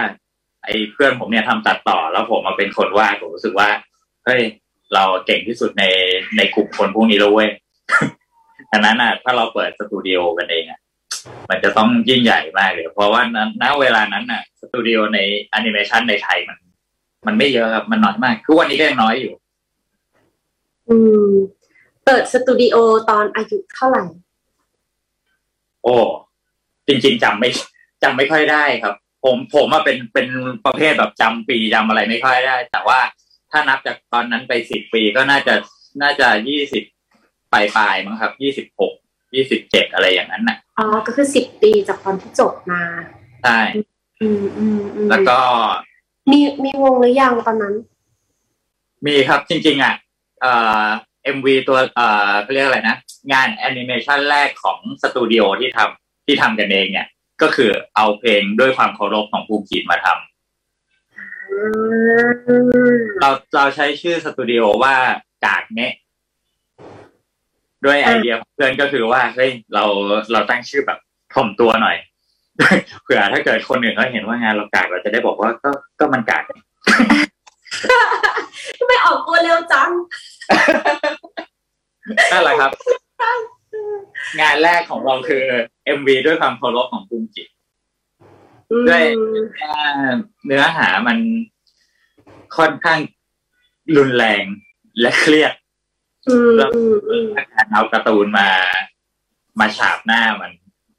[0.64, 3.68] ไอ้เพื่อนผมเนี่ยทำตัดต่อ แล้วผมมาเป็นคนวาดผมรู้สึกว่า
[4.24, 4.42] เฮ้ย
[4.94, 5.84] เราเก่งที่สุดใน
[6.36, 7.50] ในกลุ่มคนพวกนี้แล้วเว้ย
[8.70, 10.80] ดังนั้นอะ ถ้าเราเปิดสตูดิโอกันเองอะ
[11.50, 15.18] มันจะต้องยิ่งใหญ่มากเลยเพราะว่าณณเวลานั้นอะ สตูดิโอใน
[15.50, 16.58] แอนิเมชันในไทยมัน
[17.26, 19.32] มันไม่เยอะครับ มันน้อยมากคือวันนี้ก็ยังน้อยอยู่
[20.88, 20.96] อื
[21.30, 21.32] ม
[22.04, 22.76] เปิดสตูดิโอ
[23.10, 24.04] ตอนอายุเท่าไหร่
[25.84, 25.96] โอ้
[26.86, 27.50] จริง ๆจำไม่
[28.02, 30.28] จำไม่ค่อยได้ครับ ผมผมว่าเป็นเป็น
[30.64, 33.00] ประเภทแบบจำปีจำอะไรไม่ค่อยได้ แต่ว่า
[33.50, 35.54] ถ้านับจากตอนนั้นไปสิบปีก็น่าจะ
[36.02, 36.84] น่าจะยี่สิบ
[37.52, 38.92] ปลายปลายๆมั้งครับยี่สิบหก
[39.34, 42.82] ยี่สิบเจ็ดอะไรอย่างนั้นน่ะอ๋อก็คือสิบปีจากตอนที่จบมา
[43.44, 43.58] ใช่
[44.20, 45.38] อืมอืมอืมแล้วก็
[46.30, 47.74] มีมีวงหรือยังตอนนั้น
[49.06, 49.94] มีครับจริง ๆ อะ
[50.40, 50.52] เอ่
[50.82, 50.86] อ
[51.24, 52.96] MV ตัวเอ่อเขาเรียกอะไรนะ
[53.32, 57.06] งานแอนิเมชันแรกของสตูดิโอที่ทำที่ทำกันเองเนี่ย
[57.42, 61.60] ก็คือเอาเพลงด้วยความเคารพของภูมิจิตมาทำอื
[62.94, 64.94] มเราเราใช้ชื่อสตูดิโอว่า
[65.44, 65.92] กากเนะ
[67.84, 69.84] ด้วยไอเดียของเพื่อนก็คือว่าเฮ้ยเรา
[70.32, 70.98] เราตั้งชื่อแบบ
[71.34, 71.96] ถ่อมตัวหน่อย
[73.02, 76.42] เผื่อถ้าเกิดคนอื่นเขาเห็นว่างานเรากากเราจะได้บอกว่าก็ก็มันกาก
[78.78, 79.90] ทำไมออกตัวเร็วจัง
[82.32, 82.70] นั่นแหละครับ
[84.40, 85.44] งานแรกของเราคือ
[85.98, 87.48] MV ด้วยความเคารพของภูมิจิต
[88.88, 89.04] ด้วย
[89.62, 89.78] ว่า
[90.46, 91.18] เนื้อหามัน
[92.56, 92.98] ค่อนข้าง
[93.96, 94.44] รุนแรง
[95.00, 95.52] และเครียด
[96.28, 98.48] อืมอืมอืมถ้าการเอาการ์ตูนมา
[99.60, 100.52] มาฉาบหน้ามัน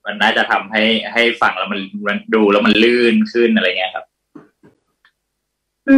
[0.05, 0.83] มันน่าจะทำให้
[1.13, 4.05] ให้ฟังแล้วมันมันดูแล้วมันลื่นขึ้นอะไรเงี้ยครับ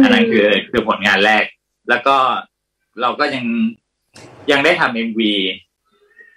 [0.02, 1.44] อันนั้นคือคือผลงานแรก
[1.88, 2.16] แล้วก็
[3.00, 3.46] เราก็ยัง
[4.52, 5.32] ยังได้ทำเอ็มวี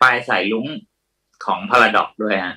[0.01, 0.65] ปลายสายลุ้ง
[1.45, 2.55] ของพาราดอกด้วยฮะ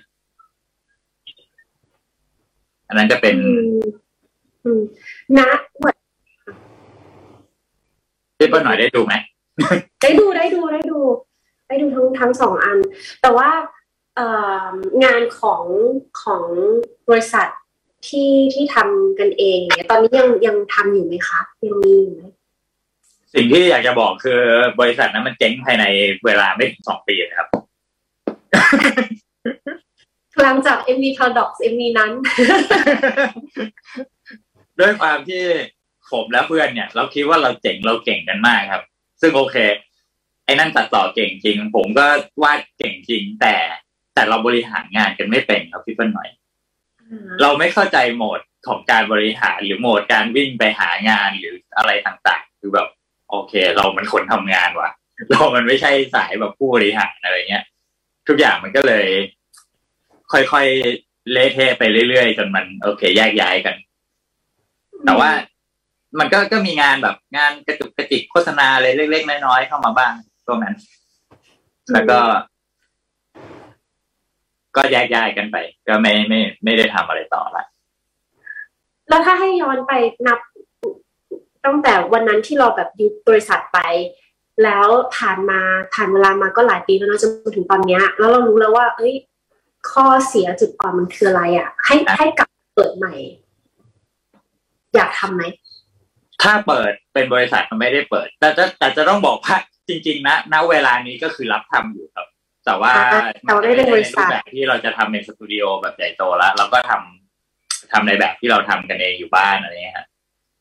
[2.88, 3.82] อันนั้นจะเป็นอืม
[4.64, 4.80] อืม
[5.38, 5.96] นะเหมือน
[8.38, 9.14] ที่เปิ้ลหน่อยได้ดูไหม
[10.02, 10.98] ได้ดูได้ดูได้ดู
[11.68, 12.78] ได้ดูทั้งทั้งสองอัน
[13.22, 13.79] แต่ว่าเอ่อ
[15.04, 15.64] งานของ
[16.22, 16.44] ของ
[17.08, 17.48] บริษัท
[18.08, 22.22] ที่ที่ทำกันเองเนี่ยตอนนี้ยังยังทำอยู่ไหมคะยังมีอยู่ไหม
[23.34, 24.40] สิ่งที่อยากจะบอกคือ
[24.80, 25.84] บริษัทนั้นมันเจ๊งภายใน
[26.24, 27.48] เวลาไม่ถึงสองปีนะครับ
[30.42, 32.10] หลังจาก MV Paradox MV นั้น
[34.80, 35.44] ด้วยความที่
[36.10, 38.82] ผมและเพื่อนเนี่ย เราคิดว่าเราเจ๋งเราเก่งกันมากครับ
[39.20, 39.56] ซึ่งโอเค
[40.44, 42.06] ไอ้นั่นตัดต่อเก่งจริง ผมก็
[42.42, 43.56] วาดเก่งจริงแต่
[44.14, 46.28] แต่เราบริหารงานกันไม่เป็นครับพี่เปิ้ลหน่อย
[47.42, 52.88] เราไม่เข้าใจโหมดของการบริหารหรือโหมดการวิ่งไปหางานหรืออะไรต่างๆ คือแบบ
[53.30, 54.90] โอเค เรามันคนทำงานว่ะ
[55.30, 57.64] เรามันไม่ใช่สายแบบผู้บริหารอะไรเงี้ย
[58.28, 59.06] ทุกอย่างมันก็เลย
[60.32, 63.76] ค่อยๆเละเทะไปเรื่อยๆจนมัน โอเคแยกย้ายกัน
[65.04, 65.30] แต่ว่า
[66.18, 70.12] มันก็ก็มีงานแบบงานกระจุกกระจิกโฆษณาอะไรเล็ก ๆ น้อยๆเข้ามาบ้าง
[70.44, 70.76] ช่วงนั้น
[71.92, 72.18] แล้วก็
[74.76, 75.56] ก็แยกย้ายกันไป
[75.88, 77.64] ก็ไม่ไม่ไม่ได้ทำอะไรต่อละ
[79.08, 79.92] แล้วถ้าให้ย้อนไป
[80.26, 80.38] นับ
[81.64, 83.78] ตั้งแต่วันนั้นที่เราแบบยุบบริษัทไป
[84.64, 85.60] แล้วผ่านมา
[85.94, 89.14] ผ่านเวลามาก็หลายปีแล้วเนอะจนถึงตอนเนี้ย แล้วเรารู้แล้วว่า เอ้ย
[89.90, 93.14] ข้อเสียจุดอ่อนมันคืออะไรอะ ให้ให้กลับเปิดใหม่
[94.94, 95.42] อยากทำไหม
[96.42, 99.56] ถ้าเปิดเป็นบริษัทมันไม่ได้เปิด แต่จะแต่จะต้องบอกว่า
[99.88, 102.26] จริง ๆ นะณเวลานี้ก็คือรับทำอยู่ครับ
[102.64, 110.06] แต่ว่าอ่าแต่ว่าไม่ได้เป็นบริษัทในแบบที่เราจะทำในสตูดิโอแบบใหญ่โตแล้วเราก็ทำทำในแบบที่เราทำกันเองอยู่บ้านอะไรเงี้ยฮะ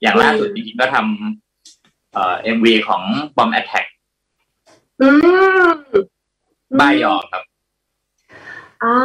[0.01, 3.03] อย่างล่าสุดจริงๆก็ทำเอ่อเอ็มวีของ
[3.37, 3.87] Bomb Attack
[5.01, 5.07] อื
[5.65, 5.69] ม
[6.79, 7.43] บ้ายอครับ
[8.83, 8.95] อ่า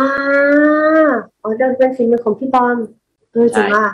[1.43, 2.77] อ๋อเดินเป็นฟิล์มของพี่บอม
[3.33, 3.87] เออจริงว่า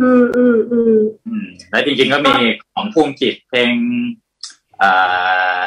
[0.00, 0.96] อืมอืมอืม
[1.26, 2.34] อืมแล้วจริงๆก็มี
[2.74, 3.74] ของภูมิจิตเพลง
[4.78, 4.90] เอ่
[5.58, 5.60] อ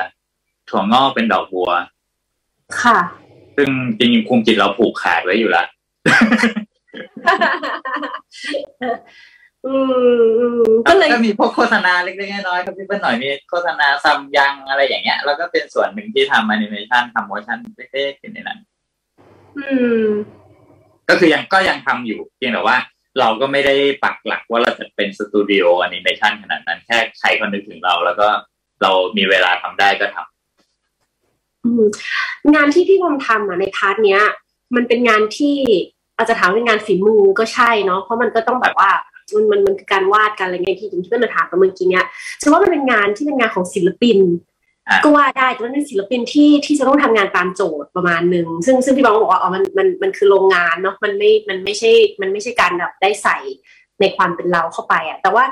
[0.69, 1.71] ถั่วงอกเป็นดอกบัว
[2.81, 2.99] ค่ะ
[3.55, 5.67] ซึ่งจริงๆภูมิจิตเราผูกขาดไว้อยู่แล้ว
[9.65, 9.93] อืม
[10.39, 18.59] อืมก็เลยก็มีพวกโฆษณาเล็กๆน้อยๆครับพี่เปิ้ลหน่อยมีโฆษณาซัมยังอะไรอย่างเงี้ย แล้วก็เป็นส่วนหนึ่งที่ทำแอนิเมชันทำ motion เล็กๆอยู่ในนั้น
[19.57, 19.67] อื
[20.03, 20.07] ม
[21.09, 22.77] ก็คือยังก็ยังทำอยู่ เพียงแต่ว่า
[23.19, 28.27] เราก็ไม่ได้ปักหลักว่าเราจะเป็นสตูดิโอแอนิเมชันขนาดนั้น แค่ใครคนนึกถึงเรา แล้วก็
[28.81, 30.32] เรามีเวลาทำได้ก็ทำอืม
[32.55, 34.21] งานที่พี่บอมทำอะใน part เนี้ย
[34.75, 35.55] มันเป็นงานที่
[36.17, 38.91] อาจจะถามเป็นงานฝีมือก็ใช่เนาะเพราะมันก็ต้องแบบว่า
[39.33, 42.05] มันมันมันคือการวาดกันอะไรเงี้ยที่ที่เพื่อนเราถามกันเมื่อกี้เนี้ย
[42.41, 44.17] ฉันว่ามันเป็นงานที่เป็นงานของศิลปิน
[44.89, 53.37] อะก็ว่าได้แต่ว่าเป็นศิลปินที่ที่จะต้องทำงานตามโจทย์ประมาณหนึ่งซึ่งซึ่งพี่บอมก็บอกว่าอ๋อมันมันมันคือโรงงานเนาะมันไม่มันไม่ใช่มันไม่ใช่การแบบได้ใส่
[53.99, 55.45] ในความเป็นเราเข้าไปอะแต่ว่า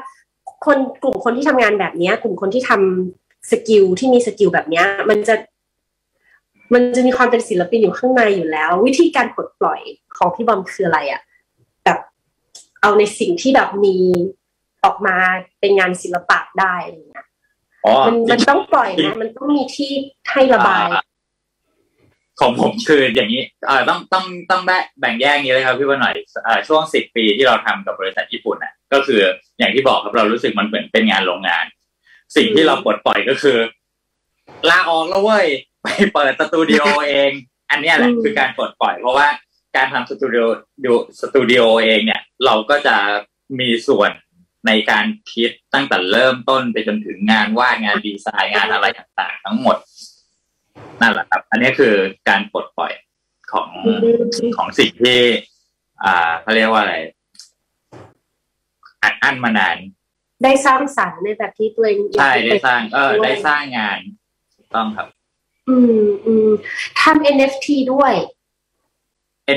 [0.65, 5.36] คนกลุ่มคนที่ทำงานแบบเนี้ย กลุ่มคนที่ทำ skill ที่มี skill แบบเนี้ย มันจะ
[6.73, 9.81] มันจะมีความเป็นศิลปินอยู่ข้างในอยู่แล้ว วิธีการปลดปล่อย
[10.17, 11.21] ของพี่บอมคืออะไรอะ
[11.86, 11.99] แบบ
[12.81, 13.95] เอาในสิ่งที่แบบมี
[14.84, 15.15] ออกมา
[15.60, 17.27] เป็นงานศิลปะได้อะไรอย่างเงี้ย
[17.86, 19.91] อ๋อมันจริมันงต้องปล่อยนะมันต้องมีที่
[20.31, 21.01] ให้ระบายอ่
[22.39, 29.21] ของผมคืออย่างนี้เอ่อต้องต้องต้องแบ่งแบ่งแยกอย่างนี้เลยครับพี่ว่าหน่อยเอ่อช่วงสิบปีที่เราทำกับบริษัทญี่ปุ่นน่ะ ก็คือ
[29.60, 31.65] อย่างที่บอกครับเรารู้สึกมันเหมือนเป็นงานโรงงาน
[32.36, 33.57] สิ่งที่เราปลดปล่อยก็คือ
[34.69, 35.47] ลาออกแล้วเว้ย
[35.84, 37.32] ไปเปิดสตูดิโอเอง
[37.72, 39.28] อันเนี้ยแหละอืมคือการปลดปล่อย เพราะว่า
[39.76, 40.44] การทำสตูดิโอ
[40.86, 42.96] ดูสตูดิโอเองเนี่ย เราก็จะ
[43.60, 44.12] มีส่วน
[44.67, 49.78] ในการคิดตั้งแต่เริ่มต้นไปจนถึงงานวาดงานดีไซน์งานอะไรต่างๆ ทั้งหมด
[51.02, 51.94] นั่นแหละครับ อันนี้คือ
[52.30, 52.94] การปลดปล่อย
[53.52, 55.20] ของอืมของสิ่งที่
[56.04, 56.96] อ่าเขาเรียกว่าอะไร
[59.04, 59.78] อัดอั้นมานาน
[60.44, 64.00] ได้สร้างสรรค์ในแบบที่ตัวเองอยากใช่ให้ได้เป็นสร้าง เออด้วยได้สร้างงาน
[64.56, 65.08] ถูกต้องครับ
[65.69, 66.50] อืมอืม
[67.02, 68.13] ทำ NFT ด้วย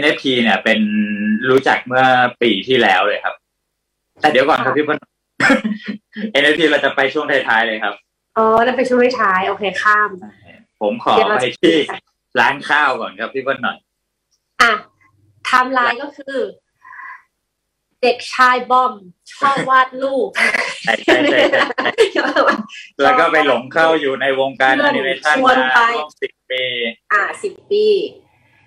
[0.01, 0.81] NFT เนี่ย เป็น
[1.51, 2.07] รู้จักเมื่อ
[2.43, 3.35] ปีที่แล้วเลยครับ
[4.21, 4.99] แต่เดี๋ยวก่อนครับพี่เปิ้ล
[6.43, 7.95] NFT เราจะไปช่วงท้ายๆเลยครับ
[8.37, 10.11] อ๋อนั่นเป็นช่วงท้ายๆโอเคข้าม
[10.81, 11.77] ผมขอเดี๋ยวเราไปจะที่
[12.41, 13.79] ร้านข้าวก่อนครับพี่เปิ้ลหน่อย
[14.63, 14.73] อะ
[15.45, 16.37] ไทม์ไลน์ก็คือ
[18.05, 18.93] เด็กชายบอม
[19.33, 20.31] ชอบวาดรูป
[20.83, 21.41] ใช่ใช่ใช่
[23.03, 26.63] แล้วก็ไปหลงเข้าอยู่ในวงการแอนิเมชันชวนมาไปร่วมสิบปี
[27.13, 27.85] อะสิบปี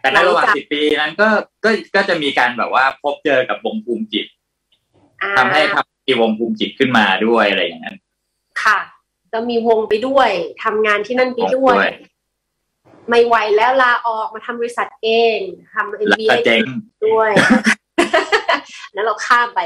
[0.02, 1.28] แต่ในระหว่างสิบปีนั้นก็
[1.64, 4.26] ก็ก็จะมีการแบบว่าพบเจอกับวงภูมิจิต
[5.22, 7.96] อ่าทำให้ทำมีวงภูมิจิตขึ้นมาด้วยอะไรอย่างนั้น
[8.64, 8.78] ค่ะ
[9.34, 10.30] ก็มีวงไปด้วย
[10.64, 11.76] ทำงานที่นั่นไปด้วย
[13.10, 15.38] ไม่ไหวแล้วลาออกมาทำบริษัทเอง
[15.74, 16.64] ทำเอ็นบีเจง
[17.06, 17.32] ด้วย
[18.96, 19.60] นั้นเราข้ามไป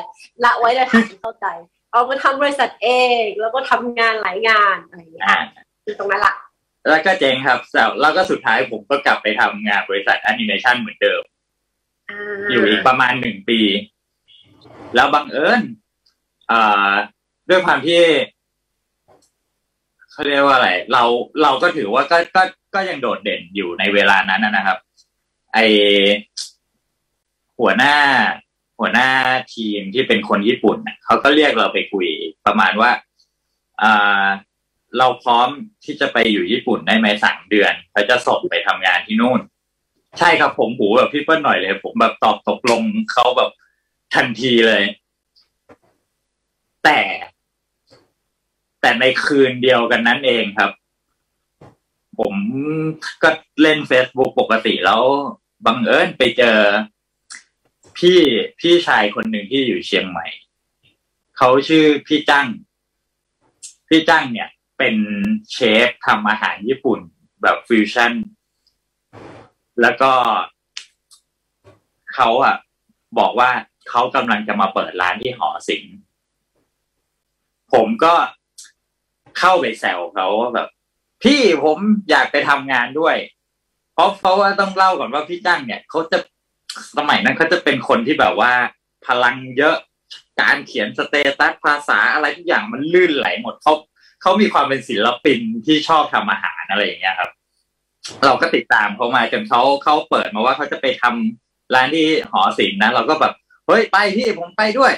[0.44, 1.48] ละไว้เลยค่ะเข้าใจ
[1.92, 2.90] เอามาทำบริษัทเอ
[3.22, 5.38] ง แล้วก็ทำงานหลายงานอะไรอย่างเงี้ยอ่า
[5.84, 6.34] คือตรงนั้นละ
[6.90, 11.22] แล้วก็เจ๊งครับแต่แล้วก็สุดท้ายผมก็กลับไปทำงานบริษัทแอนิเมชันเหมือนเดิม
[12.10, 13.60] อ่าอยู่อีกประมาณหนึ่งปี
[14.96, 15.62] แล้วบังเอิญ
[16.52, 16.92] อ่า
[17.50, 18.02] ด้วยความที่
[20.12, 21.04] เขาเรียกว่าอะไร เรา
[21.44, 22.44] เราก็ถือว่าก็ก็
[22.76, 24.78] ก็ยังโดดเด่นอยู่ในเวลานั้นนะนะครับ
[25.54, 25.60] ไอ
[27.62, 27.96] หัวหน้า
[28.80, 29.10] หัวหน้า
[29.54, 32.08] ทีมที่เป็นคนญี่ปุ่นน่ะเขาก็เรียกเราไปคุย
[32.46, 32.92] ประมาณว่า
[33.82, 34.26] อ่า
[34.98, 35.50] เราพร้อม
[35.84, 39.40] ที่จะไปอยู่ญี่ปุ่นได้ไหมสามเดือนเขาจะส่งไปทำงานที่นู่น
[40.20, 43.52] ใช่ครับผมหูแบบพี่เปิ้ลหน่อยเลย ผมแบบตอบตกลงเขาแบบ
[44.16, 44.84] ทันทีเลย
[46.84, 47.00] แต่
[48.82, 50.72] แต่ในคืนเดียวกันนั้นเองครับ
[52.20, 52.36] ผม
[53.24, 53.30] ก็
[53.62, 55.02] เล่น Facebook ปกติแล้ว
[55.66, 56.58] บังเอิญไปเจอ
[57.98, 58.20] พี่
[58.60, 60.28] พี่ชายคนหนึ่งที่อยู่เชียงใหม่
[61.38, 62.48] เขาชื่อพี่จัง
[63.88, 64.96] พี่จังเนี่ย เป็น
[65.52, 67.00] เชฟทำอาหารญี่ปุ่น
[67.42, 68.14] แบบฟิวชั่น
[69.82, 70.12] แล้วก็
[72.14, 72.56] เขาอะ
[73.20, 73.50] บอกว่า
[73.90, 75.96] เขากำลังจะมาเปิดร้านที่หอศิลป์
[77.74, 78.14] ผมก็
[79.40, 80.68] เข้าไปแซวเขาว่าแบบ
[81.24, 81.78] พี่ผม
[82.10, 83.16] อยากไปทำงานด้วย
[83.94, 86.18] เพราะเพราะว่าต้องเล่าก่อนว่าพี่จ้งเนี่ยเขาจะ
[86.98, 88.54] สมัยนั้นเขาจะเป็นคนที่แบบว่า
[89.08, 89.76] พลังเยอะ
[90.42, 93.74] การเขียนสเตตัสภาษาอะไรทุกอย่างมันลื่นไหลหมดเขา
[94.22, 97.32] เขามีความเป็นศิลปินที่ชอบทำอาหารอะไรอย่างเงี้ยครับ
[98.26, 103.34] เราก็ติดตามเขามาจนเขาเขาเปิดมาว่าเขาจะไปทำร้านที่หอศิลป์นะเราก็แบบ
[103.68, 104.92] เฮ้ยไปพี่ผมไปด้วย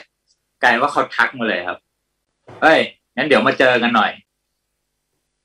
[0.63, 1.79] กลายว่าเขาทักมาเลยครับ
[2.62, 2.79] เฮ้ย
[3.15, 4.12] งั้นเดี๋ยวมาเจอกันหน่อย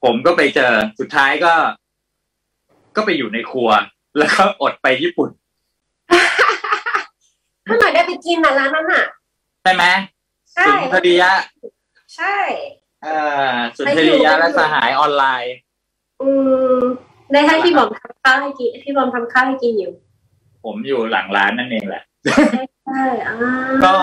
[0.05, 1.53] ผมก็ไปเจอสุดท้ายก็
[2.97, 3.71] ก็ไปอยู่ในครัว
[4.19, 5.31] แล้วก็อดไปญี่ปุ่น
[7.69, 9.05] เมื่อไหร่ได้ไปกินอะร้านนั้นอะ
[9.63, 9.85] ใช่ไหม
[10.55, 11.33] ใช่ สุนทรียะ
[12.17, 12.37] ใช่
[13.03, 13.17] เอ่
[13.51, 15.55] อสุนทรียะและสหายออนไลน์
[16.23, 16.31] อื
[16.77, 16.81] ม
[17.33, 19.93] ได้ให้พี่บอมทำข้าวให้กินพี่บอมทำข้าวให้กินอยู่
[20.65, 22.03] ผมอยู่หลังร้านนั่นเองแหละ
[22.87, 23.37] ใช่อ่า
[23.85, 23.95] ก็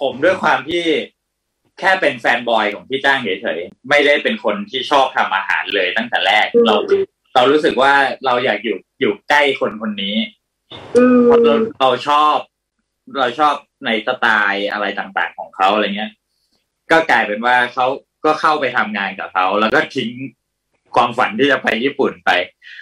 [0.00, 0.84] ผมด้วยความที่
[1.78, 6.74] แค่เป็นแฟนบอยของพี่จ้างเฉยๆไม่ได้เป็นคนที่ชอบทำอาหารเลยตั้งแต่แรกเรา
[7.34, 7.92] เรารู้สึกว่า
[8.26, 10.37] เราอยากอยู่อยู่ใกล้คนคนนี้อืม
[11.24, 12.36] เพราะเราเราชอบ
[13.18, 13.54] เราชอบ
[13.86, 16.12] ในสไตล์อะไรต่างๆของเขาอะไรเงี้ย
[16.90, 17.86] ก็กลายเป็นว่าเขา
[18.24, 20.10] ก็เข้าไปทำงานกับเขาแล้วก็ทิ้ง
[20.94, 22.30] ความฝันที่จะไปญี่ปุ่นไป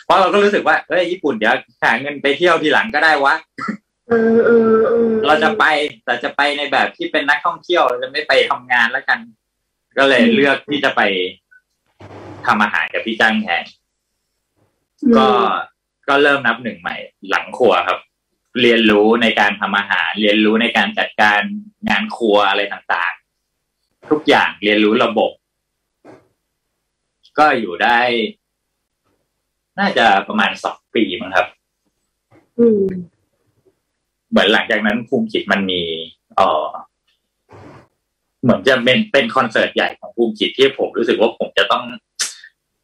[0.05, 3.35] เพราะเราก็รู้สึกว่าเฮ้ยญี่ปุ่นเดี๋ยวหาเงินไปเที่ยวทีหลังก็ได้วะ
[4.09, 5.64] เออเออเออเราจะไป
[6.05, 9.18] แต่จะไปในแบบที่เป็นนักท่องเที่ยวเราจะไม่ไปทำงานแล้วกัน
[9.99, 11.03] ก็เลยเลือกที่จะไป
[12.46, 13.64] ทำอาหารกับพี่จ้างแทน
[15.18, 15.29] ก็
[16.09, 16.97] ก็เริ่มนับหนึ่งใหม่
[17.31, 17.99] หลังครัวครับ
[18.61, 21.40] เรียนรู้ในการทำอาหาร เรียนรู้ในการจัดการ
[21.88, 25.31] งานครัวอะไรต่างๆ ทุกอย่างเรียนรู้ระบบ
[27.38, 27.99] ก็อยู่ได้
[29.79, 31.47] น่าจะประมาณสองปีมั้งครับ
[32.59, 32.83] อืม
[34.31, 35.83] เหมือนหลังจากนั้นภูมิจิตมันมี
[36.37, 36.66] เออ
[38.42, 41.85] เหมือนจะเป็นเป็นคอนเสิร์ตใหญ่ของภูมิจิตที่ผมรู้สึกว่าผมจะต้อง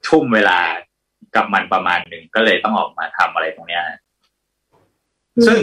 [0.09, 0.59] ทุ่มเวลา
[1.37, 3.85] กับมันประมาณหนึ่งก็เลยต้องออกมาทำอะไรตรงเนี้ย
[5.47, 5.61] ซึ่ง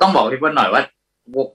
[0.00, 0.82] ต้องบอกพี่เพื่อนหน่อยว่า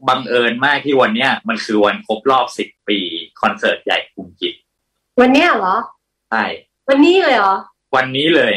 [0.08, 3.00] บังเอิญมากที่วันเนี้ยมันคือวันครบรอบสิบปี
[3.42, 4.54] คอนเสิร์ตใหญ่ภูมิจิต
[5.20, 5.76] วันเนี้ยเหรอ
[6.30, 6.44] ใช่
[6.90, 7.56] วันนี้เลยเหรอ
[7.96, 8.54] วันนี้เลย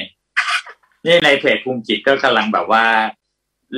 [1.05, 2.87] นี่ในเพจภูมิจิตก็กำลังแบบว่า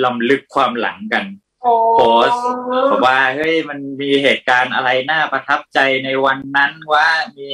[0.04, 1.24] ลำลึกความหลังกัน
[1.62, 2.42] โอ้โพสต์
[2.90, 7.48] บอกว่าเฮ้ยมันมีเหตุการณ์อะไรน่าประทับใจในวันนั้นว่ามี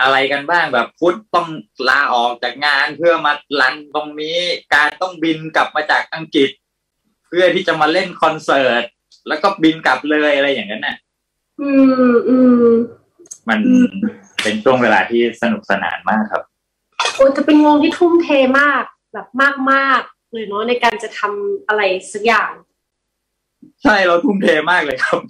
[0.00, 1.48] อะไรกันบ้างแบบพุทธต้อง
[1.88, 4.38] ลาออกจากงานเพื่อมาลันตรงนี้
[4.74, 6.50] การต้องบินกลับมาจากอังกฤษ
[7.26, 8.84] เพื่อที่จะมาเล่นคอนเสิร์ต
[9.28, 10.96] แล้วก็บินกลับเลยอะไรอย่างนั้นน่ะ
[11.60, 11.70] อื
[12.10, 12.64] มอืม
[13.48, 13.94] มันอืม
[14.42, 16.42] เป็นช่วงเวลาที่สนุกสนานมากครับ
[17.14, 18.28] โอ้จะเป็นวงที่ทุ่มเท
[18.60, 21.82] มากแบบมากมากๆเลยเนาะในการจะทำอะไร
[22.12, 22.50] สักอย่าง
[23.82, 25.20] ใช่เราทุ่มเทมากเลยครับ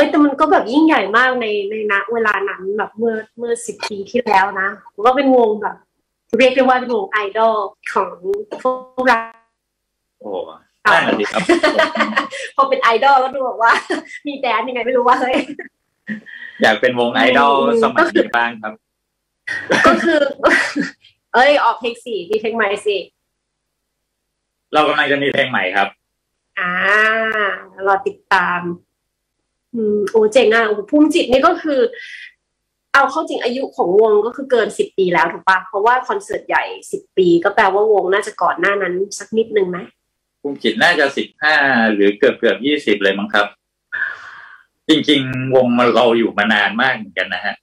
[0.00, 5.76] อืมเอ้ยแต่มันก็แบบยิ่งใหญ่มากในในณเวลานั้นแบบเมื่อเมื่อสิบปีที่แล้วนะมันก็เป็นวงแบบ
[6.38, 7.56] เรียกได้ว่าเป็นวงไอดอล
[7.92, 8.10] ของ
[8.62, 8.64] พ
[8.98, 9.18] วกเรา
[10.20, 10.30] โอ้
[10.92, 11.42] นั่นน่ะสิครับ
[12.56, 13.72] พอเป็นไอดอลแล้วดูแบบว่า
[14.26, 15.36] มีแดนยังไงไม่รู้ว่าเฮ้ย
[16.62, 18.72] อยากเป็นวงไอดอลอืมสมัยนี้บ้างครับ
[19.86, 20.20] ก็คือ
[21.34, 22.96] เอ้ย ออกเพลงสี่มีเพลงใหม่สิ
[24.72, 25.88] เรากำลังจะมีเพลงใหม่ครับ
[26.58, 26.70] อ่า
[27.86, 28.89] รอติดตามอืม
[30.10, 31.80] โอ้เจ๋งอะโอ้ภูมิจิตนี่ก็คือ
[32.94, 39.78] เอาเข้าจริงอายุของวงก็คือเกินสิบปีแล้วถูกปะเพราะว่าคอนเสิร์ตใหญ่สิบปีก็แปลว่าวงน่าจะก่อนหน้านั้นสักนิดนึงไหม
[40.42, 41.54] ภูมิจิตน่าจะสิบห้า
[41.94, 43.46] หรือเกือบเกือบยี่สิบเลยมั้งครับ
[44.88, 47.54] จริง ๆ วงมันเราอยู่มานานมากเหมือนกันนะฮะ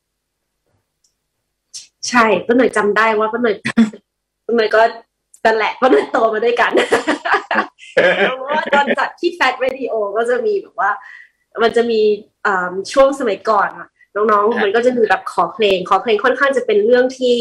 [2.09, 3.55] ใช่ป้าหน่อยจำได้ว่าป้าหน่อย
[4.45, 4.81] ป้าหน่อยก็
[5.45, 6.71] นั่นแหละป้าหน่อยโตมาด้วยกัน
[8.21, 10.91] เพราะว่าตอนจัดที่แฟ t เรดิโอก็จะมีแบบว่า
[11.63, 12.01] มันจะมี
[12.45, 17.39] อ่าช่วงสมัยก่อนอะน้องๆ มันก็จะมีแบบขอเพลง ขอเพลงค่อนข้างจะเป็นเรื่องที่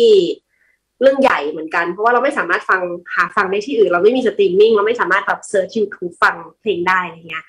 [1.01, 2.81] เรื่องใหญ่เหมือนกัน เพราะว่าเราไม่สามารถฟัง
[3.15, 7.45] หาฟังได้ที่อื่น เราไม่มีสตรีมมิ่งเราไม่สามารถแบบ search ยูทูบฟังเพลงได้อะไรเงี้ย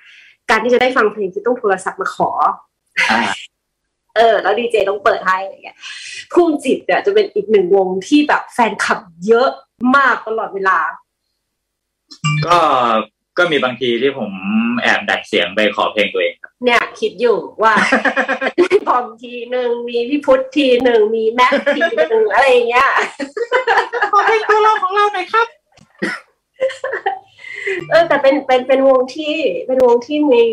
[0.49, 2.29] การที่จะได้ฟังเพลงคือต้องโทรศัพท์มาขอ
[3.11, 3.21] อ่า
[4.15, 5.77] เออ แล้วดีเจต้องเปิดให้อะไรเงี้ย
[6.33, 9.49] ภูมิจิตเนี่ยจะเป็นอีกหนึ่งวงที่แบบแฟนคลับเยอะ
[9.95, 10.77] มากตลอดเวลา
[12.45, 12.57] ก็
[13.37, 14.31] ก็มีบางทีที่ผม
[14.81, 17.73] แอบดัดเสียงไปขอเพลงตัวเองครับ เนี่ยคิดอยู่ว่า
[18.59, 22.89] มีบอมทีหนึ่งมีพี่พุทธทีหนึ่งมีแม็กทีหนึ่งอะไรอย่างเงี้ย
[24.11, 25.47] ขอเพลงตัวเราของเราหน่อยครับ
[27.89, 29.35] เออแต่เป็นเป็นเป็นวงที่
[29.67, 30.43] เป็นวงที่มี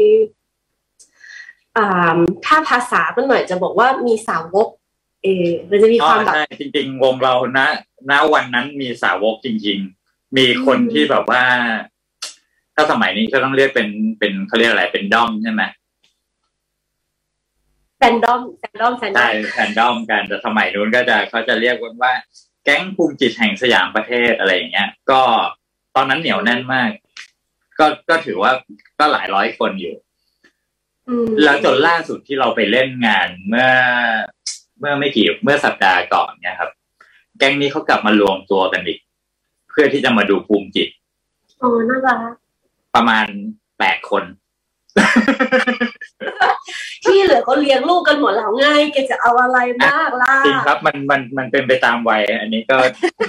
[1.76, 4.68] อ่าถ้าภาษามันหน่อยจะบอกว่ามีสาวก
[5.22, 7.58] เออมันจะมีความแบบใช่จริง ๆ วงเราณ
[8.10, 11.42] ณวันนั้นมีสาวกจริง ๆ มีคนที่แบบว่า
[12.74, 15.62] ถ้าสมัยนี้ก็ต้องเรียกเป็นเป็นเขาเรียกอะไรเป็นด้อมใช่ไหม
[17.98, 22.12] แฟนดอมแฟนดอมแฟนดอใช่มแฟนด้อมกันแต่สมัยนู้นก็จะเขาจะเรียกกันว่า
[22.64, 25.20] แก๊งภูมิจิตแห่งสยามประเทศอะไรอย่างเงี้ย ก็
[25.96, 26.90] ตอนนั้นเหนียวแน่นมาก
[27.78, 28.52] ก็ก็ถือว่า
[28.98, 29.96] ก็หลายร้อยคนอยู่
[31.08, 33.70] อืมแล้วจนล่าสุดที่เราไปเล่นงานเมื่อ
[34.78, 36.70] เมื่อไม่กี่เมื่อสัปดาห์ก่อนเนี่ยครับ
[37.38, 38.98] แก๊งนี้เขากลับมารวมตัวกันอีก
[39.70, 40.88] เพื่อที่จะมาดูภูมิจิต
[41.62, 42.34] อ๋อน่ารัก
[42.94, 43.26] ประมาณ
[43.78, 44.24] แปดคน
[47.04, 52.76] ที่เหลือเขาเลี้ยงลูกกันหมดแล้วไงแกจะเอาอะไรมากล่ะจริงครับ มันมันมันเป็นไปตามวัย อันนี้ก็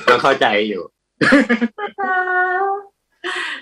[0.08, 0.82] ก็เข้าใจอยู่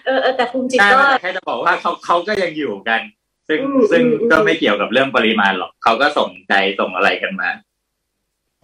[0.06, 3.02] เออเออแต่ภูมิจิตใช่ก็แค่จะบอกว่าเขาเขาก็ยังอยู่กัน
[3.48, 7.50] ซึ่งอืมซึ่งอืมอืมก็ไม่เกี่ยวกับเรื่องปริมาณหรอกเขาก็ส่งใจส่งอะไรกันมา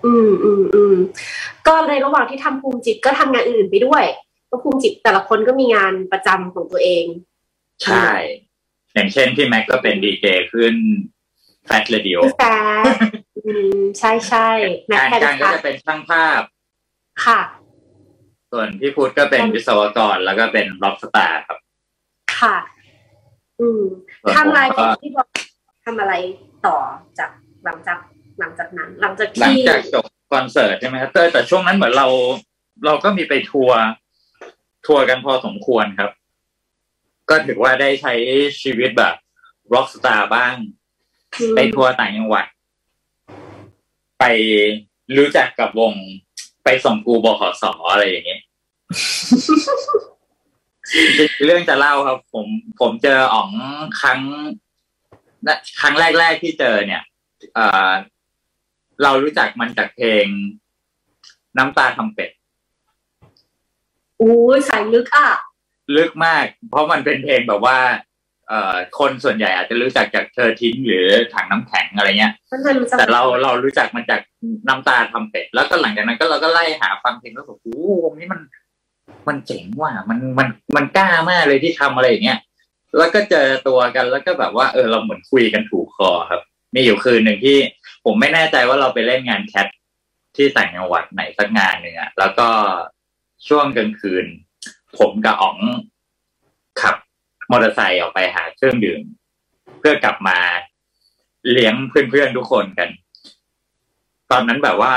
[0.06, 0.96] อืมอืมอืม
[1.68, 4.04] ก็ในระหว่างที่ทำภูมิจิตก็ทำงานอื่นไปด้วย
[4.50, 7.06] ก็ภูมิจิตแต่ละคนก็มีงานประจำของตัวเอง
[7.86, 8.10] ใช่
[8.94, 10.76] อย่างเช่นพี่แม็กก็เป็นดีเจขึ้น
[11.66, 12.84] Cat Radio พี่แฟร์
[13.46, 14.50] อืมใช่ใช่
[14.88, 16.42] แม็กการแพนการ์ดก็ค่ะจะเป็นช่างภาพ
[17.26, 17.40] ค่ะ
[18.52, 21.58] ส่วนพี่พุทธก็เป็นวิศวกรแล้วก็เป็นร็อกสตาร์ครับ
[22.40, 22.58] ค่ะ
[23.60, 23.82] อืม
[24.22, 25.28] ส่วนผมทำลายก็ที่บอก
[25.86, 26.14] ทำอะไร
[26.66, 26.78] ต่อ
[27.20, 27.30] จาก
[27.66, 27.98] หลังจาก
[28.40, 32.08] หลังจากนั้น หลังจากหลังที่จากจบคอนเสิร์ตใช่ไหมครับแต่แต่ช่วงนั้นเหมือนเรา
[32.86, 33.80] เราก็มีไปทัวร์
[34.86, 36.12] ทัวร์กันพอสมควรครับ
[37.30, 38.14] ก็ถือว่าได้ใช้
[38.62, 39.16] ชีวิตแบบ
[39.74, 40.56] ร็อกสตาร์บ้าง
[41.40, 42.46] อืมไปทัวร์ต่างจังหวัด
[44.20, 44.24] ไป
[45.18, 45.94] รู้จักกับวง
[46.64, 48.42] ไปส่งกูบขสอะไรอย่างเงี้ย
[50.94, 52.48] จริงๆเรื่องจะเล่าครับ ผม
[52.80, 53.50] ผมเจออ๋อง
[54.02, 54.20] ครั้ง
[55.48, 57.04] นะครั้งแรกๆที่เจอเนี่ย
[57.56, 57.92] เอ่อ
[59.04, 60.26] เรารู้จักมันจากเพลง
[61.58, 62.30] น้ำตาทำเป็ด
[64.20, 65.30] อู้ยสายลึกอะ
[65.96, 67.78] ลึกมาก เพราะมันเป็นเพลงแบบว่า
[68.48, 74.22] เอ่อคนส่วนใหญ่อาจจะรู้จักจากเธอทิ้งหรือถังน้ำแข็งอะไรเงี้ยมันจะรู้จักแต่เราเรารู้จักมันจาก
[74.68, 78.42] น้ำตาทำเป็ดแล้วก็หลังจากนั้นก็เราก็ไล่หาฟังเพลงแล้วบอกโอ้โหวงนี้มัน
[79.28, 82.40] มันเจ๋งว่ะมันมันมันกล้ามากเลยที่ทำอะไรอย่างเงี้ย
[82.98, 86.42] แล้วก็เจอตัวกันแล้วก็แบบว่าเออเราเหมือนคุยกันถูกคอครับ
[86.76, 87.58] มีอยู่คืนหนึ่งที่
[88.06, 89.68] ผมไม่แน่ใจว่าเราไปเล่นงานแคท
[90.36, 92.48] ที่ต่างจังหวัดไหนสักงานหนึ่งอะแล้วก็
[93.48, 94.26] ช่วงกลางคืน
[94.98, 95.58] ผมกับอ๋อง
[96.82, 96.96] ขับ
[97.52, 99.02] มอเตอร์ไซค์ออกไปหาเครื่องดื่ม
[99.80, 100.38] เพื่อกลับมา
[101.52, 102.90] เลี้ยงเพื่อนๆทุกคนกัน
[104.32, 104.94] ตอนนั้นแบบว่า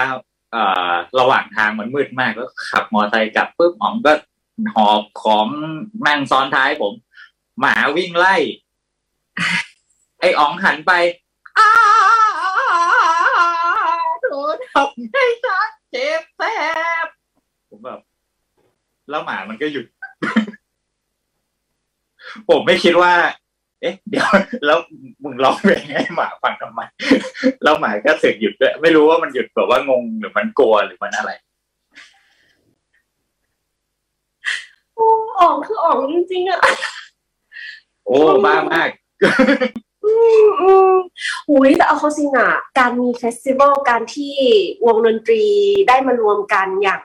[0.53, 4.13] เอ่อระหว่างทางมันมืดมากแล้วขับมอเตอร์ไซค์กลับปุ๊บอ๋องก็
[4.75, 5.47] หอบของ
[6.07, 6.93] นั่งซ้อนท้ายผม
[7.61, 8.37] หมาวิ่งไล่
[10.21, 10.93] ไอ้อ๋องหันไป
[11.59, 11.71] อ้า
[14.23, 16.43] โดนทำให้ฉันเจ็บแส
[17.05, 17.07] บ
[17.69, 18.01] ผมแบบ
[19.13, 19.87] แล้วหมามันก็หยุด
[22.49, 23.13] ผมไม่คิดว่า
[23.81, 24.27] เอ๊ะ เดี๋ยว
[24.67, 24.79] แล้ว
[25.25, 26.81] มึงร้องเพลงให้หมาฟังทำไม
[27.63, 31.33] แล้วหมาก็เสึกหยุดด้วยไม่รู้ว่ามันหยุดแบบว่างงหรือมันกลัวหรือมันอะไร
[34.95, 35.09] โอ้
[35.41, 36.61] อ่องคืออ่องจริงๆอะ
[38.07, 38.89] โอ้บ้ามาก
[40.05, 40.13] อื
[40.45, 40.95] มอืม
[41.51, 44.35] อุ้ยแต่เอาเข้าจริงอะการมีเฟสติวัลการที่
[44.87, 45.45] วงดนตรี
[45.89, 47.03] ได้มารวมกันอย่าง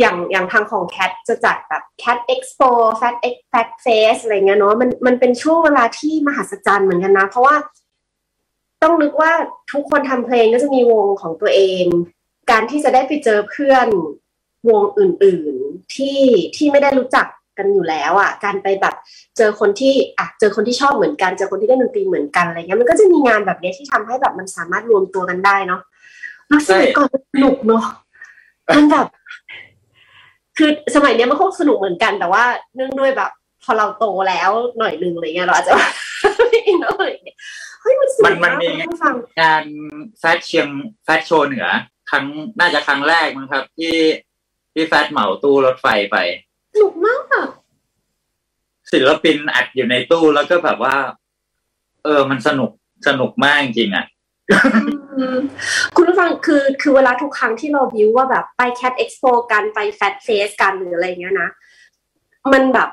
[0.00, 2.68] อย่างอย่างทางของแคทจะจัดแบบ Cat Expo
[3.00, 7.56] Fat X Fat Face อะไรเงี้ยเนาะมันมันเป็นช่วงเวลาที่มหัศจรรย์เหมือนกันนะ เพราะว่า
[8.82, 9.32] ต้องนึกว่า
[9.72, 11.84] ทุกคนทำเพลงก็จะมีวงของตัวเอง
[12.50, 13.88] การที่จะได้ไปเจอเพื่อน
[14.68, 16.20] วงอื่น ๆ ที่
[16.56, 17.26] ที่ไม่ได้รู้จัก
[17.58, 18.94] กันอยู่แล้วอะ การไปแบบ
[19.36, 25.80] เจอคนที่อะเจอคนที่ชอบเหมือนกันเจอคนที่เล่นดนตรีเหมือนกันอะไรเงี้ยมันก็จะมีงานแบบเนี้ยที่ทำให้แบบมันสามารถรวมตัวกันได้เนาะ
[26.48, 27.84] แล้วสมัยก่อนมันสนุกเนาะ
[28.76, 29.06] มันแบบ
[30.58, 32.44] คือสมัยเนี้ยมันคงสนุกเหมือนกัน แต่ว่า
[32.74, 33.30] เนื่องด้วยแบบ
[33.64, 35.72] พอเราโตแล้วหน่อยนึงอะไรเงี้ยเราอาจจะ
[36.48, 37.38] ไม่อินอะไรอย่างเงี้ย
[37.82, 39.64] เฮ้ยมันสนุกมันมันมากมีคุณผู้ฟังงาน
[40.18, 40.68] แฟชเชียง
[41.04, 41.66] แฟชโชว์เหนือ
[42.10, 42.24] ครั้ง
[42.60, 43.96] น่าจะครั้งแรกมั้งครับ ที่
[44.72, 46.16] ที่แฟชเหมาตู้รถไฟไป
[46.74, 47.46] สนุกมากอะ
[48.92, 50.96] ศิลปินอัดอยู่ในตู้แล้วก็แบบว่า
[52.04, 52.70] เออมันสนุก
[53.08, 54.17] สนุกมากจริงๆอะอืม
[55.96, 61.48] คุณผู้ฟังคือคือเวลาทุกครั้งที่เราวิวว่าแบบไป Cat Expo กันไป Fat Face กันหรืออะไรเงี้ยนะ
[62.52, 62.88] มันแบบ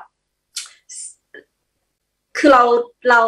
[2.38, 2.62] คือเรา
[3.10, 3.22] เรา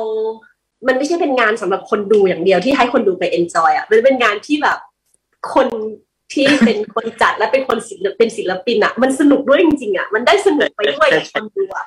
[0.86, 4.78] มันไม่ใช่เป็นงานสำหรับคนดูอย่างเดียวที่ให้คนดูไป enjoy อะมันเป็นงานที่แบบ
[5.54, 5.66] คน
[6.32, 11.86] ที่เป็นคนจัดและเป็นคนศิลปเป็นศิลปินอะ มันสนุกด้วยจริงๆอะมันได้สนุกไปด้วยกับคนดูอะ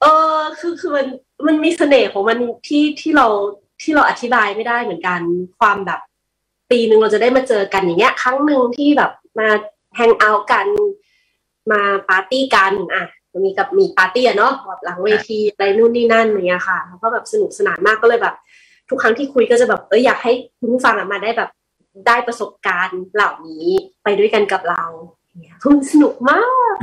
[0.00, 0.04] เอ
[0.36, 1.06] อคือคือมัน
[1.46, 3.26] มันมีเสน่ห์ของมันที่ที่เรา
[3.82, 5.20] ที่เราอธิบายไม่ได้เหมือนกัน
[5.60, 6.00] ความแบบ
[6.70, 9.48] ปีหนึ่งเราจะได้มาเจอกันอย่างเงี้ย ครั้งหนึ่งที่แบบมา
[9.96, 10.66] แฮงเอาท์กัน
[11.72, 13.04] มาปาร์ตี้กันอะ
[13.44, 18.34] มีกับมีปาร์ตี้อะเนาะแบบหลังเวทีอะไรนู่นนี่นั่นอย่างเงี้ยค่ะแล้วก็แบบสนุกสนานมากก็เลยแบบ
[18.88, 21.50] ทุกครั้งที่คุยก็จะแบบเอออยากให้คุณผู้ฟังมาได้แบบ
[22.06, 23.66] ได้ประสบการณ์เหล่านี้
[24.02, 24.84] ไปด้วยกันกับเรา
[25.40, 26.74] เนี่ยคุณสนุกมาก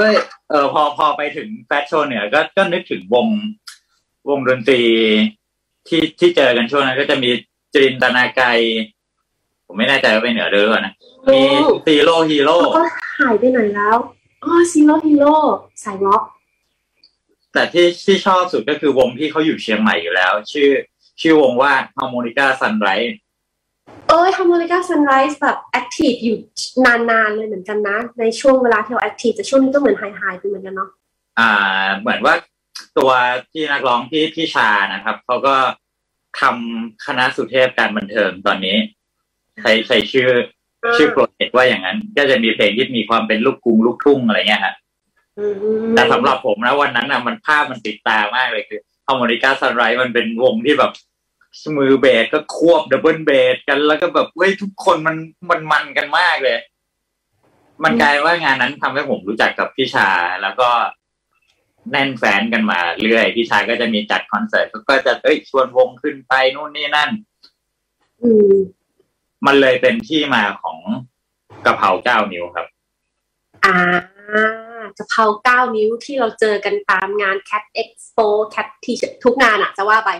[0.00, 0.06] ก็
[0.50, 3.26] เออพอพอไปถึงแฟชโชว์เนี่ย ก็ก็นึกถึงวง
[4.28, 4.82] วงดนตรี
[5.88, 7.30] ที่ที่เจอกันช่วงนั้นก็จะมี
[7.74, 8.46] จรินตนาไกร
[9.66, 10.94] ผมไม่แน่ใจว่าเป็นเหนือหรือเปล่านะ
[11.32, 11.42] มี
[11.84, 12.84] Zero Hero แล้วก็
[13.20, 13.96] หายไปไหนแล้ว
[14.44, 15.34] อ๋อ Zero Hero
[15.84, 16.22] สายร็อก
[17.52, 20.70] แต่ที่ที่ชอบสุดก็คือวงที่เขาอยู่เชียงใหม่อยู่แล้ว ชื่อ
[21.20, 23.14] ชื่อวงว่า Harmonica Sunrise
[24.08, 26.38] เอ้ย Harmonica Sunrise แบบ active อยู่
[27.10, 30.90] นานๆเลยเหมือนกันนะ ในช่วงเวลาที่เรา active แต่ช่วงนี้ก็เหมือนหายหายๆไปเหมือนกันเนาะ
[31.38, 31.50] อ่า
[31.98, 32.34] เหมือนว่า
[32.98, 33.10] ตัว
[33.52, 35.56] ที่นักร้องที่พี่ชานะครับเขาก็
[36.40, 38.76] ทำคณะสุเทพการบันเทิงตอนนี้
[39.60, 40.30] ใช้ใช้ชื่อ
[40.96, 44.74] ชื่อ project ว่าอย่างนั้น ก็จะมีเพลงที่มีความเป็นลูกกรุงลูกทุ่งอะไรเงี้ยฮะ
[45.38, 50.92] อืมแต่สำหรับผมนะวันนั้นนะมันภาพมันติดตามากเลยคือ Harmonica Sunrise มันเป็นวงที่แบบ
[51.76, 55.16] มือเบสก็ควบ double bass กันแล้วก็แบบเว้ยทุกคนมัน
[55.50, 56.58] มันมันกันมากเลย
[57.84, 60.08] มันกลายว่างานนั้นทำให้ผมรู้จักกับพี่ชา
[60.42, 60.68] แล้วก็
[61.90, 67.10] แน่นแฟนกันมาเรื่อยพี่ชาก็จะมีจัดคอนเสิร์ตเขาก็จะเอ้ยชวนวงขึ้นไปนู่นนี่นั่น
[68.22, 68.54] อืม
[69.46, 70.78] มันเลยเป็นที่มาของ
[71.64, 72.66] กะเพราเก้านิ้วครับ
[73.64, 73.76] อ่า
[74.98, 80.10] กะเพราเก้านิ้วที่เราเจอกันตามงาน Cat Expo Cat ที่ทุกงานอะจะว่าไป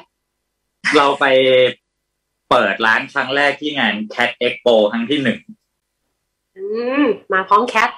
[0.96, 1.26] เราไป
[2.50, 5.38] เปิดร้านครั้งแรกที่งาน Cat Expo ครั้งที่หนึ่ง
[6.56, 6.64] อื
[7.02, 7.90] มมาพร้อมแคท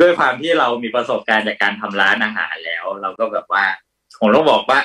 [0.00, 3.64] ด้วยความที่เรามีประสบการณ์จากการทำร้านอาหารแล้ว เราก็แบบว่า
[4.18, 4.78] ผมต้องบอกว่า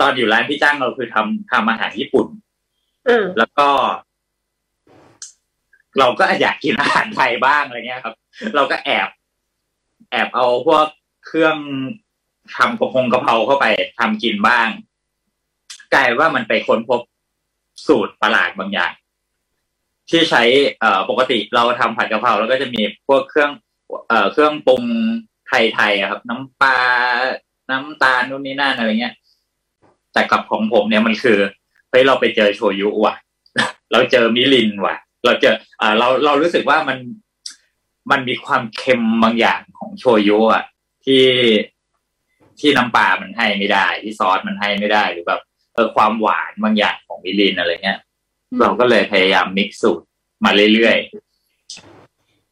[0.00, 2.26] ตอนอยู่ร้านพี่จ้างเราคือทำทำอาหารญี่ปุ่น
[3.08, 3.68] อืมแล้วก็
[5.98, 8.14] เราก็อยากกินอาหารไทยบ้างอะไรเงี้ยครับ
[8.56, 9.08] เราก็แอบ
[10.10, 10.86] แอบเอาพวก
[11.26, 11.56] เครื่อง
[12.56, 13.66] ทำกระพงกระเพราเข้าไป
[13.98, 14.68] ทำกินบ้าง
[15.94, 17.00] กลายว่ามันไปค้นพบ
[17.86, 18.92] สูตรประหลาดบางอย่าง
[20.10, 20.42] ที่ใช้
[20.80, 23.50] เอ่อปกติเราทำผัดกะเพราแล้วก็จะมีพวกเครื่อง
[24.08, 24.82] เอ่อเครื่องปรุง
[25.48, 26.76] ไทยๆอะครับ น้ำปลา
[27.70, 29.14] น้ำตาลนู่นนี่นั่นอะไรเงี้ย
[30.12, 31.38] แต่กับของผมเนี่ยมันคือ
[31.90, 33.14] เฮ้ยเราไปเจอโชยุว่ะ
[33.92, 36.98] เราเจอมิรินว่ะ เราเจออ่าเราเรารู้สึกว่ามัน
[38.10, 40.64] มันมีความเค็มบางอย่างของโชยุอะ
[41.04, 41.24] ที่
[42.60, 45.40] ที่น้ำปลามันให้ไม่ได้ ที่ซอสมันให้ไม่ได้หรือแบบ
[45.74, 47.98] เออความหวานบางอย่างของมิรินอะไรเงี้ย
[48.60, 50.06] เราก็เลยพยายามมิกซ์สูตร
[50.44, 51.23] มาเรื่อยๆ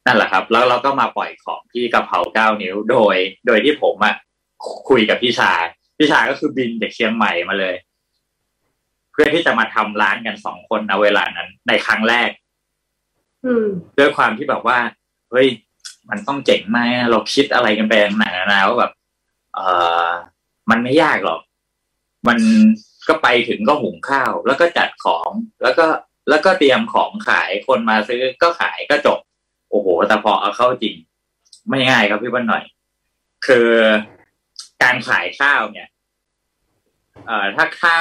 [0.06, 4.14] นั่นแหละครับ แล้วเราก็มาปล่อยของที่กะเพราเก้านิ้วโดย โดยที่ผมอะ
[4.88, 5.62] คุยกับพี่ชาย
[5.98, 7.74] พี่ชายก็คือบินจากเชียงใหม่มาเลย
[9.12, 12.30] เพื่อที่จะมาทำร้านกันสองคนในเวลานั้น ในครั้งแรก
[13.44, 13.66] อืม
[13.98, 14.78] ด้วยความที่แบบว่า
[15.30, 15.48] เฮ้ย
[16.10, 18.92] มันต้องเจ๋งมากนะเราคิดอะไรกันไปต่างๆนานาว่าแบบ
[19.54, 19.60] เอ
[20.06, 20.10] อ
[20.70, 21.40] มันไม่ยากหรอก
[22.28, 22.38] มัน
[23.08, 25.30] ก็ไปถึงก็หุงข้าว แล้วก็จัดของ
[25.62, 25.86] แล้วก็
[26.28, 29.18] แล้วก็เตรียมของขายคนมาซื้อก็ขายก็จบ
[29.72, 30.94] โอ้โหแต่พอเอาเข้าจริง
[31.70, 32.64] ไม่ง่ายครับพี่บ้านหน่อย
[33.46, 33.70] คือ
[34.82, 35.88] การขายข้าวเนี่ย
[37.26, 37.96] เอ่อถ้าค่า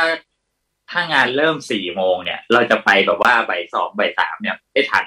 [0.90, 5.06] ถ้างานเริ่มสี่โมงเนี่ย เราจะไปแบบว่าบ่ายสองบ่ายสามเนี่ยไม่ทัน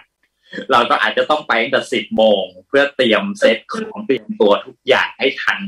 [0.72, 5.58] เราก็อาจจะต้องไปตั้งแต่สิบโมงเพื่อเตรียมเซตของเตรียมตัวทุกอย่างให้ทัน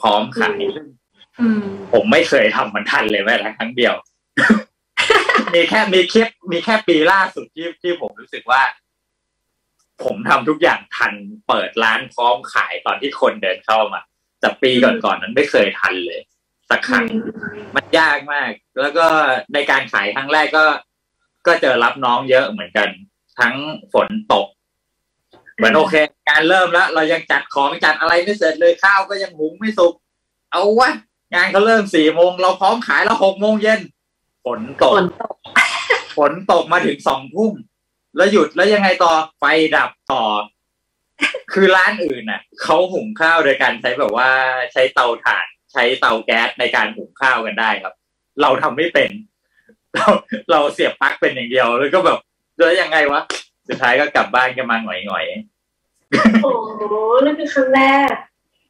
[0.00, 0.60] พร้อมขาย
[1.40, 3.94] อืมผมไม่เคยทำมันทันเลยแม้แต่ครั้งเดียว
[5.54, 8.62] มีแค่มีคลิปมีแค่ปีล่าสุดที่ที่ผมรู้สึกว่า
[10.04, 11.12] ผมทำทุกอย่างทัน
[11.48, 14.00] เปิดร้านพร้อมขายตอนที่คนเดินเข้ามา
[14.40, 16.20] แต่ปีก่อนๆนั้นไม่เคยทันเลย
[16.70, 17.04] สักครั้ง
[17.74, 19.06] มันยากมาก แล้วก็
[19.54, 20.64] ในการขายครั้งแรกก็
[21.46, 22.88] ก็เจอรับน้องเยอะเหมือนกัน
[23.38, 23.54] ทั้ง
[23.92, 24.46] ฝนตก
[25.56, 25.94] เหมือนโอเค
[26.30, 29.94] การเริ่มแล้วเรายังจัดของจัดอะไรไม่เสร็จเลยข้าวก็ยังหุงไม่สุก
[30.52, 30.90] เอาวะ
[31.34, 33.80] งานเขาเริ่มสี่โมงเราพร้อมขายแล้วหกโมงเย็น
[34.44, 35.36] ฝนตฝกนตก
[36.16, 37.52] ฝนตกมาถึงสองทุ่ม
[38.16, 39.44] แล้วหยุดแล้วยังไงต่อไฟ
[39.76, 40.24] ดับต่อ
[41.52, 44.30] คือร้านอื่นน่ะเขาหุงข้าวโดยการใช้แบบว่า
[44.72, 47.94] ใช้เตาถ่าน ใช้เตาแก๊สในการหุงข้าวกันได้ครับ
[48.42, 49.10] เราทำไม่เป็น
[49.94, 50.06] เรา
[50.50, 52.18] เราเสียบปลั๊กเป็นอย่างเดียวแล้วก็แบบ
[52.58, 53.20] แล้วยังไงวะ
[53.68, 56.52] สุดท้ายก็กลับบ้านกันมาหงอยๆโอ้
[56.90, 56.94] โห
[57.24, 58.12] นั่นคือครั้งแรก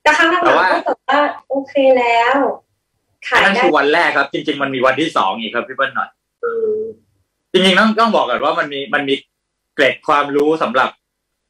[0.03, 2.37] แต่ครั้งหลังแต่ๆว่าก็แบบว่าโอเคแล้ว
[3.29, 6.11] ขายนั่นได้คือวันแรกครับ จริง ๆ มันมีวันที่สองอีกครับพี่เปิ้ลหน่อย
[6.45, 6.83] อืม
[7.53, 9.15] จริงๆต้องต้องบอกก่อนว่ามันมีมันมี
[9.77, 10.91] เกร็ดความรู้สำหรับ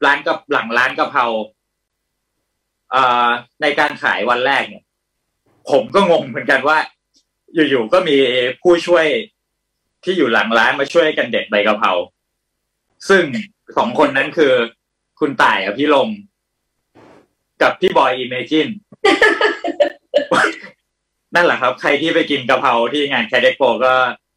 [0.04, 1.26] ร้านกับหลังร้านกะเพรา
[2.94, 2.96] อ
[3.62, 4.84] ในการขายวันแรกเนี่ย
[5.70, 6.78] ผมก็งงเหมือนกันว่า
[7.54, 8.16] อยู่ๆก็มี
[8.62, 9.06] ผู้ช่วย
[10.04, 11.92] ที่อยู่หลังร้านมาช่วยกันเด็ดใบกะเพรา
[13.08, 13.24] ซึ่ง
[13.76, 14.52] สองคนนั้นคือ
[15.20, 16.08] คุณต่ายอภิรม
[17.62, 18.68] กับพี่บอยอิเมจิน
[21.34, 23.94] นั่นแหละครับ ใครที่ไปกินกะเพราที่งานแคดเด็กโปก็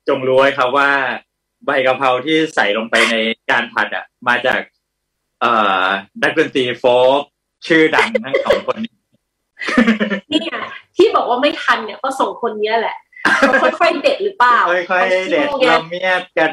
[0.08, 0.90] จงรู้ไว้ครับว่า
[1.66, 3.16] ใบกะเพราที่ใส่ลงไปใน
[3.52, 4.60] การผัดอะ มาจาก
[5.41, 5.52] เอ่
[5.84, 5.86] อ
[6.22, 7.22] นักดนตรีโฟล์ก
[7.68, 8.93] ชื่อดังทั้งสองคนนี้
[10.30, 10.60] เนี่ย
[10.97, 12.97] ที่บอกว่าไม่ทันเนี่ยก็สองคนเนี้ยแหละ
[13.36, 14.60] เขาค่อยๆเด็ดหรือเปล่า
[14.91, 16.52] ค่อยๆเด็ดขาสู้ไงละเมียดกัน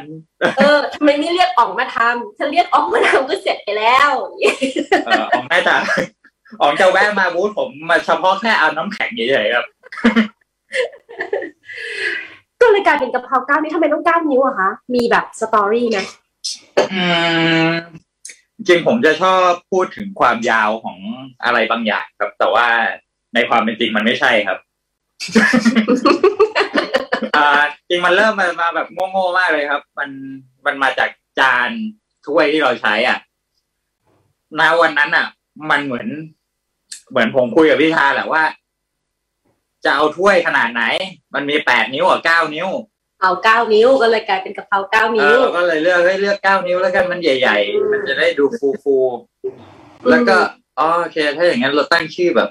[0.59, 4.11] เออทำไมไม่เรียกออกมาทำถ้าเรียกออกมาทำก็เสร็จไปแล้ว
[5.07, 5.75] เอออ๋องน่าจะ
[6.61, 9.67] อ๋องจะแวะมาบูธผมมาเฉพาะแค่เอาน้ำแข็งเฉยๆครับ
[12.61, 16.26] ก็เลยกลายเป็นกะเพราเก้านิ้วทำไมต้องเก้านิ้วอะคะมีแบบสตอรี่ไหมอืม
[18.69, 20.99] จริงผมจะชอบพูดถึงความยาวของ
[21.45, 22.67] อะไรบางอย่างครับ แต่ว่า
[23.35, 24.59] ในความเป็นจริงมันไม่ใช่ครับ
[27.89, 30.11] จริงมันเริ่มมามาแบบโง่ๆมากเลยครับ มัน
[30.67, 31.71] มันมาจากจาน
[32.27, 33.19] ถ้วยที่เราใช้อะ
[34.61, 35.27] ณวันนั้นอะ
[35.71, 36.09] มันเหมือน
[37.11, 38.43] เหมือนผมคุยกับพี่ชาแหละว่า
[39.85, 40.83] จะเอาถ้วยขนาดไหน
[41.35, 42.69] มันมีแปดนิ้วอะเก้านิ้ว
[43.21, 50.37] เอาเก้านิ้วก็เลยกลายเป็นกะเพราเก้าเอนิ้อวเราก็เลยเลือกให้เลือกเก้านิ้วแล้วกันมันใหญ่อืมๆมันจะได้ดูฟูฟูๆแล้วก็
[50.79, 52.49] อ๋อโอเค ถ้าอย่างนั้นเราตั้งชื่อแบบ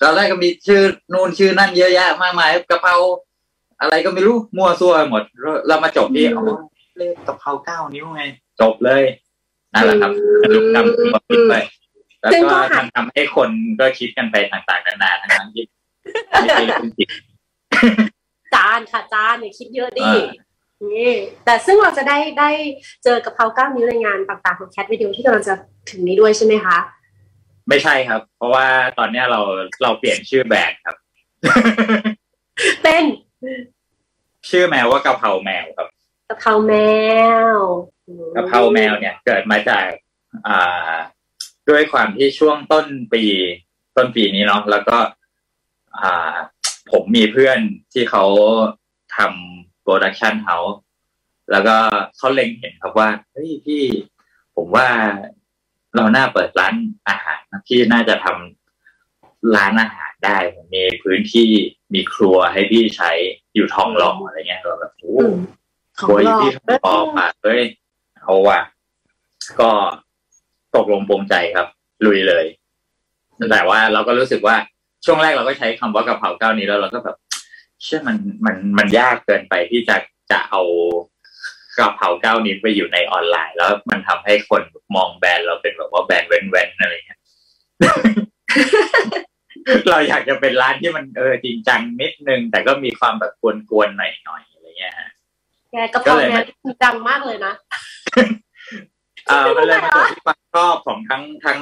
[0.00, 0.82] ตอนแรกก็มีชื่อ
[1.12, 2.94] นู่นชื่อนั่นเยอะแยะมากมายกะเพรา
[3.80, 5.22] อะไรก็ไม่รู้มั่วซั่วหมด
[5.68, 6.44] เรามาจบที่อ๋อ
[6.98, 8.22] เลขกะเพราเก้านิ้วไง
[8.60, 9.02] จบเลย
[9.72, 10.10] นั่นแหละครับ
[10.54, 11.54] ลูกกำตัวคิดไป
[12.20, 13.50] แล้วก็ทำทำให้คน
[13.80, 15.64] ก็คิดกันไปต่างๆนานาทั้งนั้นที่
[16.30, 17.10] ไม่ใช่เรื่องจริง
[18.54, 20.48] จานค่ะจานอย่าคิดเยอะดิอ่า
[20.94, 21.12] นี่
[21.44, 22.50] แต่ซึ่งเราจะได้ได้
[23.04, 25.54] เจอกะเพราเก้านิ้วในงานต่างๆของแคทวิดีโอที่กำลังจะ
[25.90, 26.76] ถึงนี้ด้วยใช่ไหมคะ
[27.68, 28.66] ไม่ใช่ครับ เพราะว่า
[28.98, 29.40] ตอนเนี้ยเรา
[29.82, 30.96] เราเปลี่ยนชื่อแบรนด์ครับ
[32.82, 33.04] เป็น
[34.50, 35.88] ชื่อแมวว่ากะเพราแมวครับ
[36.28, 36.74] กะเพราแม
[37.54, 37.56] ว
[38.36, 39.86] กะเพราแมวเนี่ย เกิดมาจาก
[40.46, 40.94] อ่า
[41.68, 43.22] ด้วยความที่ช่วงต้นปี
[43.96, 44.96] ต้นปีนี้เนาะแล้วก็
[46.00, 46.34] อ่า
[46.92, 47.58] ผมมีเพื่อน
[47.92, 48.24] ที่เขา
[49.16, 50.80] ทำ production house
[51.50, 51.76] แล้วก็
[52.16, 53.82] เขาเล็งเห็นครับว่าเฮ้ยพี่
[54.56, 54.88] ผมว่า
[55.96, 56.74] เราน่าเปิดร้าน
[57.08, 60.38] อาหารพี่น่าจะทำร้านอาหารได้
[60.74, 61.48] มีพื้นที่
[61.94, 63.10] มีครัวให้พี่ใช้
[63.54, 65.36] อยู่ทองหล่ออะไรเงี้ยเราแบบโอ้อืม
[65.98, 67.62] ของโอ้ยหลอกพี่ทองหล่อมาเฮ้ย
[68.22, 68.60] เอาว่ะ
[69.60, 69.70] ก็
[70.74, 71.66] ตกลงปรงใจครับ
[72.06, 72.44] ลุยเลย
[73.50, 74.56] แต่ว่าเราก็รู้สึกว่า
[75.04, 77.16] ช่วงแรกเราก็ใช้คำว่ากะเพราเก้านี้แล้วเราก็แบบ
[77.82, 79.96] เชื่อมันมันมันยากเกินไปที่จะ
[80.30, 80.62] จะเอา
[81.78, 84.62] กะเพราเก้านี้ไปอยู่ในออนไลน์ แล้วมันทำให้คน
[84.94, 87.20] มองแบรนด์เราเป็นแบบว่าแบรนด์เว้นๆอะไรเงี้ย
[89.90, 93.32] เราอยากจะเป็นร้านที่มันเออจริงจังนิดนึง แต่ก็มีความแบบ
[93.70, 95.10] กวนๆหน่อยๆอะไรเงี้ยฮะ
[95.72, 97.52] แกกะเพราแมวจริงจังมากเลยนะ
[99.26, 101.60] เออมันเลยมาจบที่ความชอบของทั้งทั้ง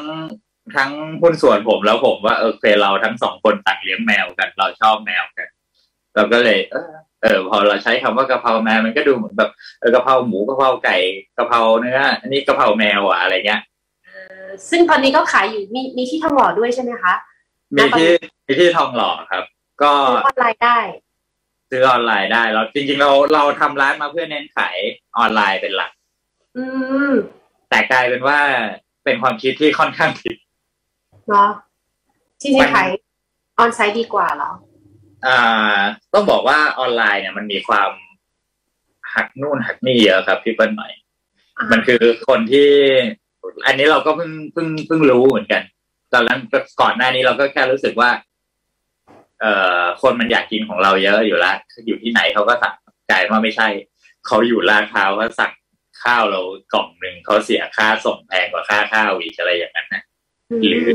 [0.75, 0.91] ทั้ง
[1.23, 5.49] หุ้นส่วนผมแล้วผมว่าเออเคเราทั้งสองคนต่างเลี้ยงแมวกัน เราชอบแมวกัน
[6.15, 6.91] เราก็เลย เออ
[7.23, 9.51] เออพอเราใช้คำว่ากะเพราแมวมันก็ดูเหมือนแบบ
[9.81, 10.97] เออกะเพราหมูกะเพราไก่
[11.39, 13.63] กะเพราเนื้ออันนี้กะเพราแมวอะอะไรเงี้ย
[14.05, 14.11] เอ
[14.43, 17.15] อซึ่งตอนนี้ก็ขายอยู่มีมีที่ทองหล่อด้วยใช่ไหมคะ
[17.77, 18.11] มีที่
[18.47, 19.45] มีที่ทองหล่อครับ
[19.83, 20.79] ก็ซื้อออนไลน์ได้
[21.71, 24.77] ซื้อออนไลน์ได้เราจริง ๆ เราเราทำร้านมาเพื่อเน้นขาย
[25.19, 25.91] ออนไลน์เป็นหลัก
[26.57, 26.65] อื
[27.11, 27.13] ม
[27.71, 28.39] แต่กลายเป็นว่า
[29.05, 30.37] เป็นความคิดที่ค่อนข้างผิด
[31.29, 31.49] เนาะ
[32.41, 32.89] ที่มัจะนขาย
[33.59, 34.53] ออนไซต์ดีกว่าเหรอ
[35.27, 35.79] อ่า
[36.13, 37.91] ต้องบอกว่าออนไลน์เนี่ย มันมีความ
[39.15, 40.93] หักนู่นหักนี่เยอะครับพี่เปิ้ลหน่อย
[41.57, 42.71] อ่ามัมันคือคนที่
[43.67, 45.63] อันนี้เราก็เพิ่งเพิ่งเพิ่งรู้เหมือนกัน
[46.13, 46.39] ตอนนั้น
[46.81, 48.11] ก่อนหน้านี้เราก็แค่รู้สึกว่า
[49.41, 51.57] เอ่อคนมันอยากกินของเราเยอะอยู่แล้ว
[51.87, 52.75] อยู่ที่ไหนเขาก็สั่ง
[53.11, 53.69] กลายว่าไม่ใช่
[54.27, 55.53] เขาอยู่ลาดพร้าวเขาสั่ง
[56.03, 56.41] ข้าวเรา
[56.73, 60.03] กล่องหนึ่งเขาเสียค่าส่งแพงกว่าค่าข้าวอีกอะไรอย่างนั้นนะ
[60.67, 60.87] หรือ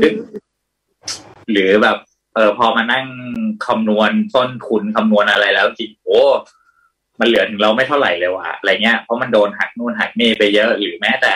[1.50, 1.96] หรือแบบ
[2.34, 3.06] เออพอมานั่ง
[3.66, 6.20] คำนวณต้นทุนคำนวณอะไรแล้วจริงโอ้
[7.20, 11.34] มันเหลือถึงเราไม่เท่าไหร่เลยว่ะอะไรเงี้ยเพราะมันโดนหักนู่นหักนี่ไปเยอะหรือแม้แต่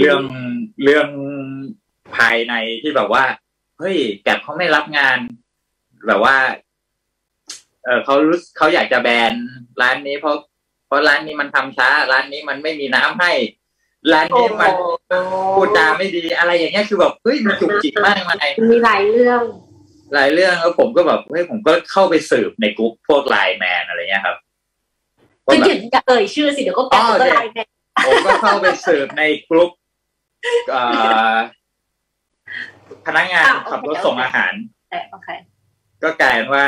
[0.00, 0.20] เรื่อง
[0.84, 1.08] เรื่อง
[2.16, 3.24] ภายในที่แบบว่า
[3.78, 5.18] เฮ้ยแกบเขาไม่รับงาน
[6.06, 6.36] แบบว่า
[7.84, 9.32] เออเขารู้เขาอยากจะแบน
[9.80, 10.36] ร้านนี้เพราะ
[10.86, 13.32] เพราะร้านนี้มันทำช้า ร้านนี้มันไม่มีน้ำให้
[14.12, 14.72] ร้านนี้มัน
[15.56, 19.40] พูดจาไม่ดีอะไรอย่างเงี้ยคือแบบเฮ้ยมันจุกจิกมากมายมีหลายเรื่อง
[20.14, 24.36] หลายเรื่องแล้วผมก็แบบเฮ้ยผมก็เข้าไปสืบในกลุ่มพวกไลน์แมนอะไรเงี้ยครับ
[25.46, 27.68] ก็ว่าแบหยุบดจะเอ่ยชื่อสิเดี๋ยวก็แกะอ๋อก็โอเคไลน์แมน
[28.06, 29.70] ผมก็เข้าไปสืบในกลุ่ม
[30.70, 30.82] เอ่
[31.32, 31.34] อ
[33.06, 34.52] พนักงานขับรถส่งอาหาร
[34.90, 35.28] แต่โอเค
[36.02, 36.64] ก็กลายเป็นว่า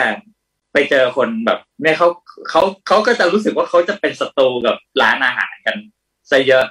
[0.73, 2.09] ไปเจอคนแบบเนี่ยเขา
[2.51, 5.77] เขาเขาก็จะรู้สึกว่าเขาจะเป็นศัตรูกับร้านอาหารกัน
[6.31, 6.65] ซะเยอะ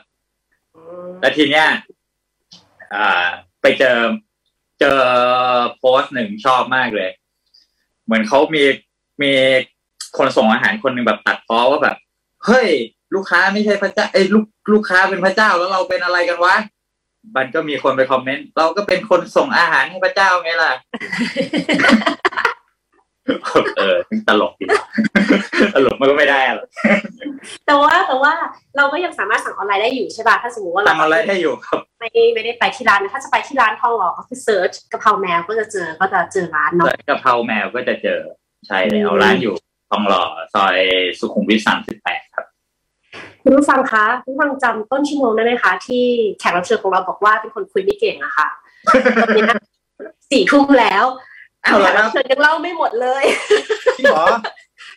[1.20, 1.68] แล้วทีเนี้ย
[2.94, 3.28] อ่า
[3.62, 3.98] ไปเจอ
[4.80, 5.00] เจอ
[5.78, 7.10] โพสต์หนึ่งชอบมากเลย
[8.06, 8.64] เหมือนเขามี
[9.22, 9.32] มี
[10.18, 11.96] คนส่งอาหารคนหนึ่งแบบตัดพ้อว่าแบบ
[12.46, 12.70] เฮ้ย
[13.16, 16.56] ลูกค้าไม่ใช่พระเจ้าเอ้ลูกลูกค้าเป็นพระเจ้าแล้วเราเป็นอะไรกันวะ
[17.36, 20.72] มันก็มีคนไป comment เราก็เป็นคนส่งอาหารให้พระเจ้าไงล่ะ
[23.78, 23.98] เออ
[24.28, 24.66] ตลกดี
[25.76, 26.68] ตลกมันก็ไม่ได้หรอก
[27.66, 28.34] แต่ว่าแต่ว่า
[28.78, 38.20] เราก็ยังสามารถสั่งออนไลน์ได้อยู่ใช่ป่ะถ้าสมมติว่าเราทำอะไรให้อยู่ครับ ไม่ไม่ได้ไปที่ร้านนะถ้าจะไปที่ร้านทองหล่อก็คือ search กะเพราแมวก็จะเจอก็จะเจอร้านเนาะเสิร์ชกะเพราแมวก็จะเจอ
[38.68, 39.56] ใช่แล้วอืมร้านอยู่
[39.90, 40.24] ทองหล่อ
[40.54, 40.78] ซอย
[41.20, 42.46] สุขุมวิทสามสิบแปดครับ
[43.44, 46.04] คุณผู้ฟังคะคุณผู้ฟังจำต้นชั่วโมงได้ไหมคะ ที่
[46.40, 48.48] แขกรับเชิญของเราบอกว่าเป็นคนคุยไม่เก่งอะค่ะ
[49.22, 49.44] ตอนนี้
[50.32, 51.04] สี่ทุ่มแล้ว
[51.68, 53.24] เอาละครับแขกรับเชิญยังเล่าไม่หมดเลย
[53.98, 54.26] จริงเหรอ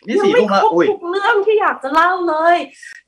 [0.07, 2.55] นี่ยังสี่ไม่ทุ่มครแล้วบอุ้ยทุกเรื่องที่อยากจะเล่าเลย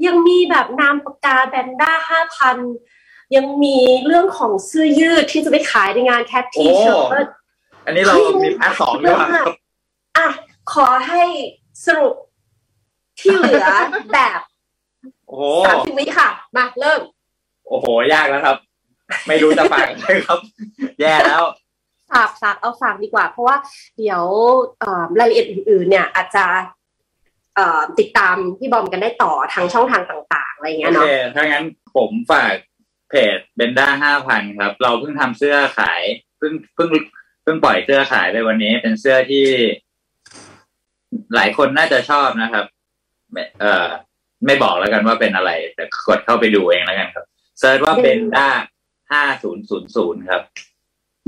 [0.05, 2.57] ยังมีแบบนามปากกาแบนด้าห้าพัน
[3.35, 7.27] ยังมีเรื่องของเสื้อยืดที่จะไปขายในงาน Cat T-Shirt
[7.85, 9.47] อันนี้เรามี part สองด้วยครับ
[10.17, 10.27] อะ
[10.73, 11.23] ขอให้
[11.85, 12.15] สรุป
[13.19, 13.65] ที่เหลือ
[14.13, 14.39] แบบ
[15.27, 17.01] โอ้โหสามสิบวิค่ะ มาเริ่ม
[17.67, 18.57] โอ้โห ยากแล้วครับ
[19.27, 20.39] ไม่รู้จะฝากอะไรครับ
[20.99, 21.43] แย่แล้ว
[22.13, 23.55] ฝากฝากเอาฝากดีกว่า เพราะว่า
[23.97, 24.23] เดี๋ยว
[24.79, 26.45] เอ่อรายละเอียดอื่นๆ เนี่ยอาจจะ
[27.55, 31.05] เอ่อติดตามพี่บอมกันได้ต่อทางช่องทางต่าง ๆ อะไรอย่างเงี้ยโอเคเนาะ
[31.35, 32.53] ถ้างั้นผมฝาก
[33.09, 36.01] เพจเบนด้าห้าพันครับ เราเพิ่งทำเสื้อขาย
[36.37, 36.89] เพิ่งเพิ่ง
[37.43, 39.45] เพิ่งปล่อยเสื้อขายไปวันนี้ เป็นเสื้อที่
[41.35, 42.65] หลายคนน่าจะชอบนะครับ
[43.31, 43.87] ไม่เอ่อ
[44.45, 47.25] ไม่บอกแล้วกันว่าเป็นอะไร แต่กดเข้าไปดูเองแล้วกันครับ
[47.59, 48.47] search ว่าเบนด้า
[49.11, 50.43] ห้าศูนย์ศูนย์ศูนย์ครับ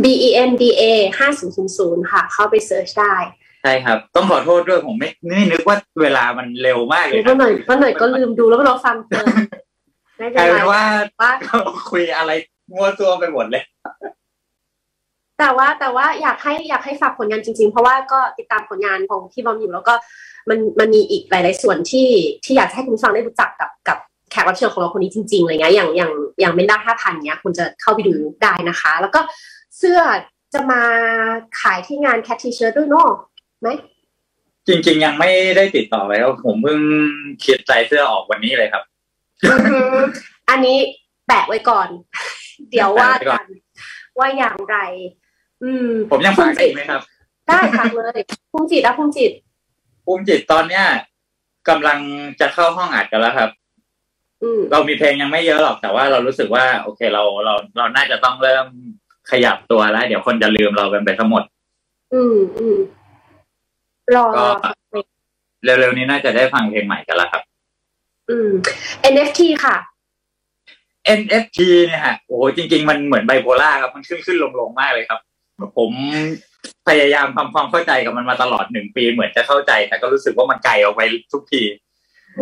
[0.03, 0.83] B E N D A
[1.19, 3.15] ห้าศูนย์ศูนย์ศูนย์ค่ะ เข้าไป search ได้
[3.61, 9.25] ใช่ครับ ต้องขอโทษด้วยผมไม่ไม่นึกว่าเวลามันเร็วมากเลยเพราะหน่อยเพราะหน่อยก็ลืมดูแล้วก็เราฟังเพลิน
[10.17, 10.83] ไม่กเป็ลานยไรเป็นว่า
[11.21, 11.31] ว่า
[11.91, 12.31] คุยอะไร
[12.71, 13.63] งัวตัวไปหมดเลย
[15.39, 19.93] แต่ว่าแต่ว่าอยากให้อยากให้ฝากผลงานจริง ๆ เพราะว่าก็ติดตามผลงานของพี่บอมอยู่แล้วก็
[20.49, 22.07] มันมันมีอีกหลาย ๆ ส่วนที่
[22.43, 23.97] ที่อยากให้คุณผู้ฟังได้รู้จักกับกับ
[24.31, 29.19] แขกรับเชิญของเราคนนี้จริงๆอะไรเงี้ยอย่างอย่างอย่างเมนด้าห้าพันเนี้ยคุณจะเข้าไปดูได้นะคะ แล้วก็
[29.77, 29.99] เสื้อ
[30.53, 30.83] จะมา
[31.61, 33.09] ขายที่งานแคททีเชิร์ด้วยเนาะ
[33.61, 33.67] ไหม
[34.67, 36.79] จริง ๆ ยังไม่ได้ติดต่อไปครับผมเพิ่ง
[37.39, 38.83] เขียนใจเสื้อออกวันนี้เลยครับ
[40.49, 40.77] อันนี้
[41.27, 41.87] แปะไว้ก่อน
[42.71, 43.45] เดี๋ยวว่าแปะไว้ก่กัอนน
[44.19, 44.77] ว่าอย่างไร
[45.63, 47.01] อืม ผมยังฝากได้อีกไหมครับ
[47.47, 48.19] ได้ฝากเลย
[48.51, 49.31] ภูมิจิตอะภูมิจิต
[50.05, 50.85] ภูมิจิตตอนเนี้ย
[51.69, 51.99] กำลัง
[52.39, 53.49] จะเข้าห้องอัดกันแล้วครับ
[54.43, 58.65] อืมเรามีเพลงยังไม่เยอะหรอกแต่ว่าเรารู้สึกว่า โอเคเราเราเราน่าจะต้องเริ่ม
[59.31, 61.43] ขยับตัวแล้ว เดี๋ยวคนจะลืมเรากันไปทั้งหมด
[62.13, 62.77] อืมอืม
[64.15, 64.69] รอก็
[65.63, 67.43] เร็วๆนี้น่าจะได้ฟังเพลงใหม่กันแล้วครับ
[68.29, 68.49] อืม
[69.13, 69.75] NFT ค่ะ
[71.19, 75.19] NFT เนี่ยฮะโอ้โหจริง ๆ มันเหมือนไบโพล่าครับ มันขึ้นขึ้นลงลงๆมากเลยครับ
[75.77, 75.91] ผม
[76.87, 81.01] พยายามทำความเข้าใจกับมันมาตลอดหนึ่งปีเหมือนจะเข้าใจ แต่ก็รู้สึกว่ามันไกลออกไป
[81.33, 81.63] ทุกที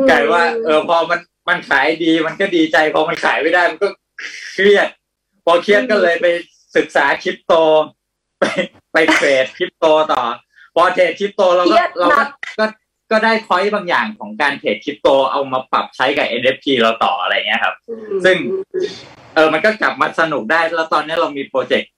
[0.09, 1.19] กลายว่า เออพอมัน
[1.49, 3.87] มันขายดีมันก็ดีใจ พอมันขายไม่ได้มันก็
[4.53, 4.87] เครียด
[5.45, 6.25] พอเครียดก็เลยไป
[6.75, 7.53] ศึกษาคริปโต
[8.39, 8.43] ไป
[8.93, 10.23] ไปเทรดคริปโตต่อ
[10.75, 12.65] พอเทรดคริปโตเราเครีก็ยดเราหนัก็กก็
[13.11, 18.37] ก็ได้พอยต์บางอย่างของการเทรดคริปโตเอามาปรับใช้กับ NFT เราต่ออะไรเงี้ยครับอืมซึ่ง
[19.35, 21.91] เออมันก็กลับมาสนุกได้แล้วตอนนี้เรามีโปรเจกต์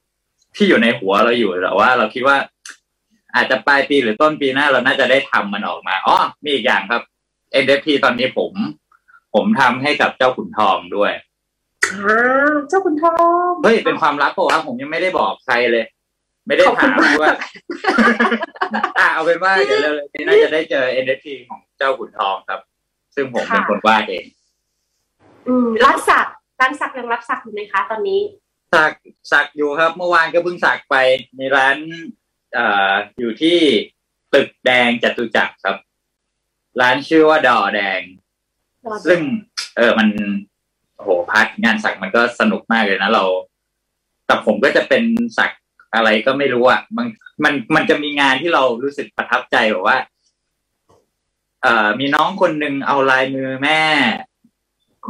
[0.55, 2.37] ที่อยู่ในหัวเราอยู่แต่ว่า เราคิดว่า
[3.35, 7.01] อาจจะปลายปีหรือต้นปีหน้าเราน่าจะได้ทำมันออกมาอ๋อมีอีกอย่างครับ
[7.63, 8.51] NFT ตอนนี้ผม
[9.33, 11.34] ผมทำให้กับเจ้าขุนทองด้วยอ่า
[12.67, 13.15] เจ้าคุณทอ
[13.49, 15.85] งเฮ้ยเป็นความลับเปล่าวะผมยังไม่ได้บอกใครเลย
[16.47, 17.29] ไม่ได้ขอบคุถาณมมากด้วย
[18.99, 22.61] อะเอาเป็นว่าเดี๋ยวเร็วๆนี้น่าจะได้เจอ NFT ของเจ้าขุนทองครับ
[23.15, 24.25] ซึ่งผมเป็นคนวาดเอง
[25.47, 26.27] อืมร้านสัก
[26.59, 28.21] ร้านสักยังรับสักอยู่ไหมคะตอนนี้
[28.73, 28.91] สัก
[29.31, 30.95] สักอยู่ครับ เมื่อวานก็เพิ่งสักไป
[31.39, 31.77] มีร้าน
[32.53, 33.57] เอ่ออยู่ที่
[34.33, 35.77] ตึกแดงจตุจักรครับ
[36.81, 38.01] ร้านชื่อว่าดอแดง
[39.05, 39.19] ซึ่ง
[39.77, 40.07] เออมัน
[41.05, 43.23] โอ้โหพาร์ทงานสักมันก็สนุกมากเลยนะเรา
[44.25, 45.03] แต่ผมก็จะเป็น
[45.37, 45.51] สัก
[45.95, 47.07] อะไรก็ไม่รู้อะมัน
[47.43, 49.97] มันมันจะมีงานที่เรารู้สึกประทับใจแบบว่า
[51.61, 53.81] เอ่อมีน้องคนหนึ่งเอาลายมือแม่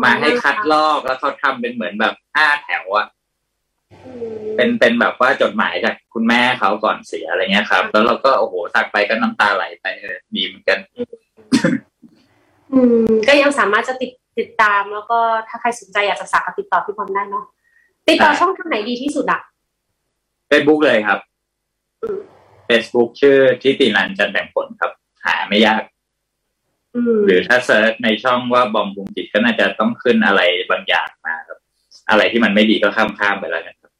[0.04, 3.08] มาให้คัดลอกแล้วเขาทำเป็นเหมือนแบบห้าแถวอะ
[4.56, 10.80] เป็นเป็นแบบว่าจดหมายจากคุณแม่เขาก่อนเสียอะไรเงี้ยครับ แล้วเราก็โอ้โหสักไปก็น้ำตาไหลไปเออดีเหมือนกัน
[12.74, 17.46] อืมก็ยังสามารถจะติด ติดตามแล้วก็ถ้าใครสนใจอยากจะสักก็ติดต่อพี่บอมได้เนาะ
[18.08, 19.42] ติดต่อได้ช่องทางไหนดีที่สุดอะ
[20.48, 21.20] เฟซบุ๊กเลยครับ
[22.02, 22.20] อืม
[22.70, 24.92] Facebook ชื่อทิตินันจันแบ่งผลครับ
[25.26, 25.84] หาไม่ยาก
[26.96, 31.60] อืมหรือถ้า search ในช่องว่าบอมภูมิจิตก็น่าจะต้องขึ้นอะไรบางอย่างมาครับ
[32.10, 33.92] อะไรที่มันไม่ดีก็ข้ามข้ามๆไปแล้วกันครับ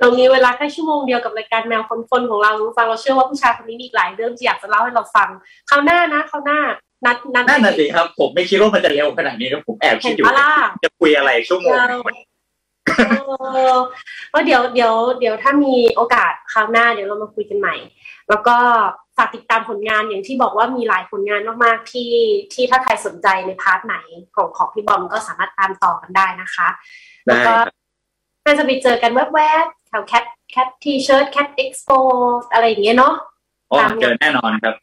[0.00, 5.28] เรามีเวลาแค่ชั่วโมงเดียวกับรายการแมวคนๆของเราคุณฟังเราเชื่อว่าผู้ชายคนนี้มีอีกหลายเรื่องที่อยากจะเล่าให้เราฟัง
[5.68, 6.58] คราวหน้านะคราวหน้า
[7.04, 10.50] นัดนัดนั่นน่ะสิครับ ผมไม่คิดว่ามันจะเร็วขนาดนี้นะผมแอบเห็คิดนอยู่ปะล่ะ
[10.84, 12.02] จะคุยอะไรชั่วโมงหนึ่ง
[13.52, 13.76] เออ
[14.32, 17.76] ว่าเดี๋ยวเดี๋ยวเดี๋ยวถ้ามีโอกาสคราวหน้าเดี๋ยวเรามาคุยกันใหม่
[18.28, 18.56] แล้วก็
[19.16, 22.10] ฝากติดตามผลงานอย่างที่บอกว่ามีหลายผลงานมากๆที่
[22.52, 23.96] ที่ถ้าใครสนใจใน part ไหน
[24.34, 26.68] ของของพี่บอมก็สามารถตามต่อกันได้นะคะ
[27.26, 27.60] ได้ครั
[28.46, 31.90] บน่าจะไปเจอกันแวบๆแถว Cat Cat T-Shirt Cat Expo
[32.52, 33.14] อะไรอย่างเงี้ยเนาะ
[33.68, 34.74] โอ้เจอแน่นอนครับ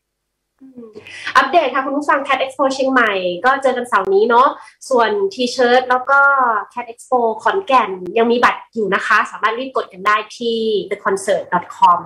[0.62, 0.90] อืม
[1.38, 3.12] อัปเดตค่ะ คุณผู้ฟัง Cat Expo เชียงใหม่
[3.46, 4.48] ก็เจอกันเสาร์นี้เนาะ
[4.90, 6.20] ส่วน T-Shirt แล้วก็
[6.74, 10.58] Cat Expo ขอนแก่นยังมีบัตรอยู่นะคะ สามารถรีบกดกันได้ที่
[10.90, 12.00] theconcert.com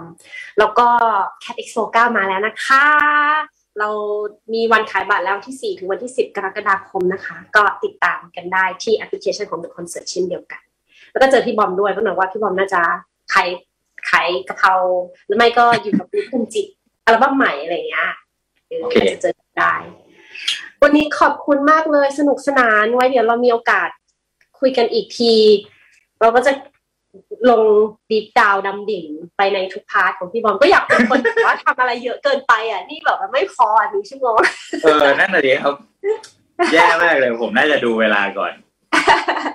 [0.60, 0.88] แล้วก็
[1.44, 2.86] Cat Expo 9 มาแล้วนะคะ
[3.80, 3.90] เรา
[4.54, 10.62] มีวันขายบัตรแล้วที่ 4 ถึงวันที่ 10 กรกฎาคมนะคะ ก็ติดตามกันได้ที่แอปพลิเคชันของ The Concert เช่นเดียวกัน
[11.18, 12.82] แล้วก็เจอพี่บอมด้วยก็หน่อยว่าพี่บอมน่าจะ
[13.34, 13.50] ขาย
[14.10, 14.74] ขายกะเพรา
[15.26, 16.68] หรือไม่ก็อยู่กับบูธภูมิจิต
[17.06, 18.10] อัลบั้มใหม่อะไรอย่างเงี้ย
[18.68, 19.74] เออโอเคก็จะเจอกันได้
[20.84, 23.90] วันนี้ขอบคุณมากเลยสนุกสนานไว้เดี๋ยวเรามีโอกาส
[24.60, 25.34] คุยกันอีกที
[26.22, 26.52] เราก็จะ
[27.50, 27.64] ลง
[28.10, 29.06] deep down ดำดิ่ง
[29.38, 34.38] ไปในทุก part ของพี่บอมก็อยากเป็นคนแบบว่าทำอะไรเยอะเกินไปอะ นี่แบบว่าไม่พออะหนึ่งชั่วโมง
[34.84, 35.76] เออนั่นน่ะดิครับ
[36.74, 38.54] แย่มากเลยผมน่าจะดูเวลาก่อน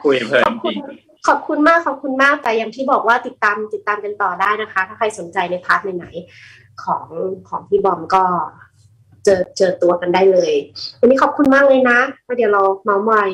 [0.04, 0.78] คุยเพลินจริง
[1.26, 7.06] ขอบคุณมากขอบคุณมากแต่อย่างที่บอกว่าติดตามติดตามกันต่อได้นะคะ ถ้าใครสนใจใน part ไหนๆของ
[7.48, 8.24] ของพี่บอมก็
[9.24, 10.52] เจอเจอตัวกันได้เลย
[11.00, 13.30] วันนี้ขอบคุณมากเลยนะแล้วเดี๋ยวเราเมาส์มอย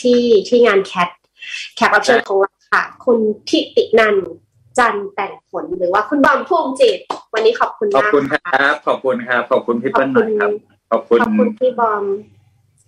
[0.00, 1.08] ที่ที่งานแคท
[1.76, 4.30] แขกรับเชิญของเราค่ะคุณทิตินันท์
[4.78, 6.98] จันทร์แต่งผลหรือว่าคุณบอมภูมิจิต
[7.34, 10.50] วันนี้ขอบคุณขอบมากคุณครับ ขอบคุณครับ ขอบคุณพี่เปิ้ลหน่อยครับ
[10.90, 12.04] ขอบคุณขอบคุณพี่บอม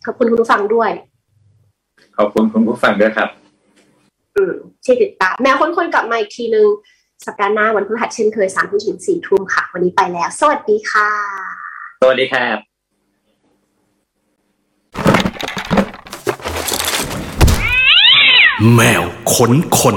[0.06, 0.90] ขอบคุณคุณผู้ฟังด้วย
[2.16, 3.43] ขอบคุณคุณผู้ฟังด้วยครับ
[4.36, 4.54] อืม
[4.84, 6.66] ที่ติดตามแมวคนคนๆกลับมาอีกทีนึง
[7.26, 11.08] สัปดาห์หน้าวันพฤหัสเช่นเคยสามทุ่มถึงสี่ทุ่มค่ะ วันนี้ไปแล้ว สวัสดีค่ะ
[12.00, 12.58] สวัสดีครับ
[18.74, 19.02] แมว
[19.34, 19.96] ขนคน